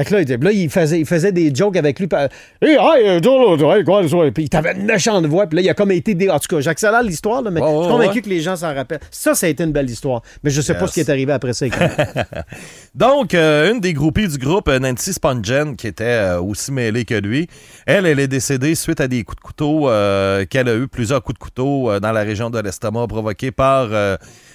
[0.02, 2.08] Fait que là, il, dit- là, il faisait, il faisait des jokes avec lui.
[2.14, 2.28] euh,
[2.62, 4.32] Hey, hey?
[4.32, 5.46] Puis il avait une méchante voix.
[5.46, 6.16] Puis là, il a comme été.
[6.16, 8.22] dé- En tout cas, j'accélère l'histoire, mais je suis convaincu ouais.
[8.22, 9.00] que les gens s'en rappellent.
[9.12, 10.22] Ça, ça a été une belle histoire.
[10.44, 11.66] Mais je sais pas ce qui est arrivé après ça.
[12.96, 17.06] Donc, euh, une des groupies du groupe, euh, Nancy Spungen, qui était euh, aussi mêlée
[17.06, 17.48] que lui,
[17.86, 21.24] elle, elle est décédée suite à des coups de couteau, euh, qu'elle a eu plusieurs
[21.24, 23.90] coups de couteau dans la région de l'estomac provoqués par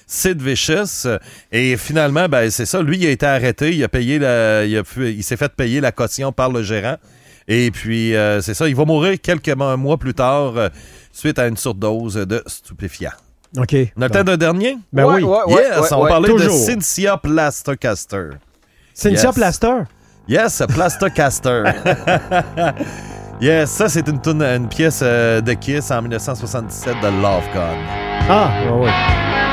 [0.06, 1.08] Sid Vicious.
[1.52, 4.82] Et finalement, ben, c'est ça, lui, il a été arrêté, il a payé la, il,
[4.98, 6.96] il s'est fait payer la caution par le gérant.
[7.48, 10.68] Et puis, euh, c'est ça, il va mourir quelques mois plus tard euh,
[11.12, 13.10] suite à une surdose de stupéfiants.
[13.56, 13.74] OK.
[13.96, 14.76] On a le temps d'un dernier?
[14.92, 15.22] Ben oui.
[15.22, 16.10] Ouais, ouais, yes, ouais, on ouais.
[16.10, 16.52] parlait Toujours.
[16.52, 18.30] de Cynthia Plastercaster.
[18.92, 19.34] Cynthia Yes.
[19.34, 19.74] Plaster?
[20.28, 21.62] Yes, Plastocaster.
[23.40, 27.76] yes, ça c'est une, une pièce euh, de Kiss en 1977 de Love Gun.
[28.28, 28.90] Ah, ouais, ouais.
[28.90, 29.45] Ça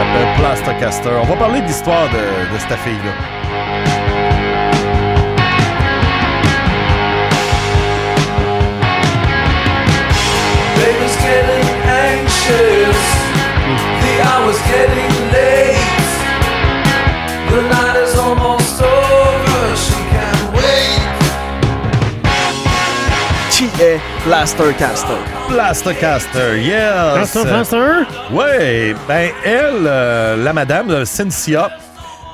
[0.00, 1.10] s'appelle Plastocaster.
[1.22, 3.12] On va parler de l'histoire de, de cette fille-là.
[10.76, 13.00] Baby's getting anxious.
[14.02, 15.19] The hour's getting
[24.24, 25.18] Blastercaster?
[25.48, 27.14] Plastocaster, yes!
[27.14, 27.92] Plaster, Plaster.
[28.32, 31.70] Oui, ben elle, euh, la madame, euh, Cynthia,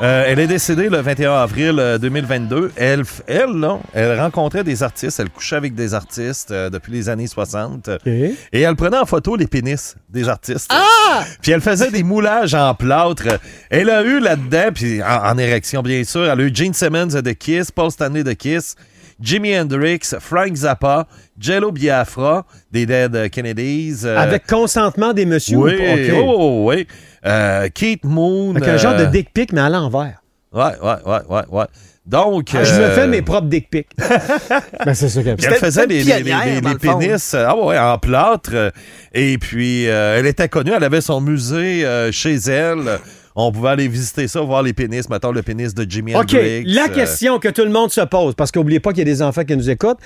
[0.03, 2.73] euh, elle est décédée le 21 avril euh, 2022.
[2.77, 7.27] Elle, elle, elle rencontrait des artistes, elle couchait avec des artistes euh, depuis les années
[7.27, 7.89] 60.
[7.89, 8.07] OK.
[8.07, 10.71] Et elle prenait en photo les pénis des artistes.
[10.75, 11.25] Ah!
[11.41, 13.39] Puis elle faisait des moulages en plâtre.
[13.71, 17.07] Elle a eu là-dedans, puis en, en érection bien sûr, elle a eu Gene Simmons
[17.07, 18.75] de Kiss, Paul Stanley de Kiss,
[19.21, 21.07] Jimi Hendrix, Frank Zappa,
[21.39, 24.03] Jello Biafra des Dead Kennedys.
[24.05, 25.59] euh, Avec consentement des messieurs.
[25.59, 26.15] oui, OK.
[26.23, 26.87] oh, oui.
[27.25, 28.55] Euh, Keith Moon.
[28.55, 30.23] Avec un genre de euh, dick pic, mais à l'envers.
[30.53, 31.65] Ouais, ouais, ouais, ouais, ouais.
[32.07, 32.51] Donc.
[32.55, 33.89] Ah, Je me fais mes propres dick pics.
[34.85, 38.73] ben, c'est ça qu'elle elle faisait les, les, pénis ah ouais, en plâtre.
[39.13, 40.71] Et puis, euh, elle était connue.
[40.75, 43.01] Elle avait son musée euh, chez elle.
[43.39, 45.09] On pouvait aller visiter ça, voir les pénis.
[45.11, 46.65] Mettons le pénis de Jimi OK, Hendrix.
[46.65, 49.05] la euh, question que tout le monde se pose, parce qu'oubliez pas qu'il y a
[49.05, 49.99] des enfants qui nous écoutent.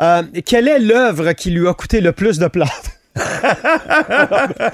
[0.00, 2.90] Euh, quelle est l'œuvre qui lui a coûté le plus de plâtre?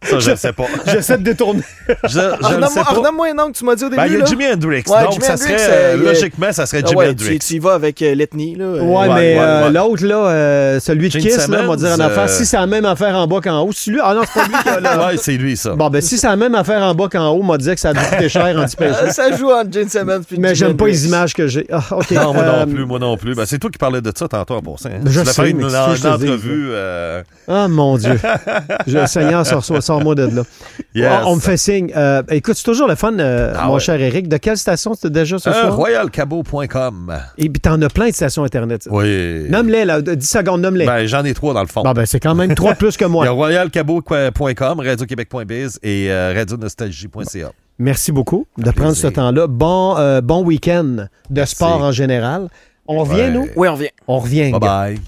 [0.00, 0.64] Ça, je ne sais pas.
[0.86, 1.62] J'essaie de détourner.
[2.04, 2.90] Je, je ne sais pas.
[2.92, 4.00] redonne-moi un nom que tu m'as dit au début.
[4.00, 4.24] Ben, il y a là.
[4.26, 4.84] Jimi Hendrix.
[4.86, 6.86] Ouais, donc, Jimi ça Hendrix, serait, euh, euh, il y a- logiquement, ça serait Ah
[6.88, 7.38] Jimi ouais, Hendrix.
[7.40, 8.66] tu, tu y vas avec euh, l'ethnie, là.
[8.70, 8.78] Ouais,
[9.08, 9.70] Euh, mais ouais, euh, ouais.
[9.72, 12.22] l'autre, là, euh, celui de Kiss, là, on va dire en Simmons, affaire.
[12.24, 13.98] euh, Si c'est la même affaire en bas qu'en haut, c'est lui?
[14.02, 15.06] Ah non, c'est pas lui qui a là.
[15.08, 15.74] Ouais, c'est lui, ça.
[15.74, 17.80] Bon, ben si c'est la même affaire en bas qu'en haut, on m'a dit que
[17.80, 18.98] ça a dû coûter cher en dépêchant.
[19.04, 21.66] euh, ça joue entre Gene Simmons puis Mais j'aime pas les images que j'ai.
[21.72, 22.10] Ah, OK.
[22.12, 23.34] Non, moi Euh, non plus, moi non plus.
[23.34, 24.90] Ben, c'est toi qui parlais de ça tantôt en passant.
[24.90, 25.00] hein.
[25.06, 26.68] Je sais, faire une, mais entrevue.
[26.70, 28.18] euh, Ah, mon Dieu.
[28.86, 30.42] Je, Seigneur, sors- sors-moi de là.
[30.94, 31.22] Yes.
[31.24, 31.92] On, on me fait signe.
[31.96, 33.80] Euh, écoute, c'est toujours le fun, euh, Ah mon ouais.
[33.80, 34.26] cher Eric.
[34.28, 35.76] De quelle station c'était déjà ce euh, soir?
[35.76, 37.14] royalcabo.com.
[37.36, 38.88] Et puis t'en as plein de stations Internet.
[38.90, 39.46] Oui.
[39.48, 40.00] Nomme-les, là.
[40.00, 40.86] 10 secondes, nomme-les.
[40.86, 41.82] Ben, j'en ai trois dans le fond.
[41.82, 43.28] bon, ben, c'est quand même trois de plus que Il y a moi.
[43.28, 47.52] royalcabo.com, radioquébec.biz et euh, radionostalgie.ca.
[47.78, 49.46] Merci beaucoup de prendre ce temps-là.
[49.46, 52.48] Bon, euh, bon week-end de sport en général.
[52.88, 53.30] On revient, Ouais.
[53.30, 53.46] nous?
[53.54, 53.90] Oui, on revient.
[54.08, 54.50] On revient.
[54.50, 54.58] Bye gars.
[54.58, 55.00] bye.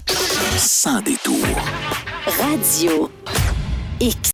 [0.57, 1.35] Sans détour.
[2.39, 3.09] Radio
[3.99, 4.31] X.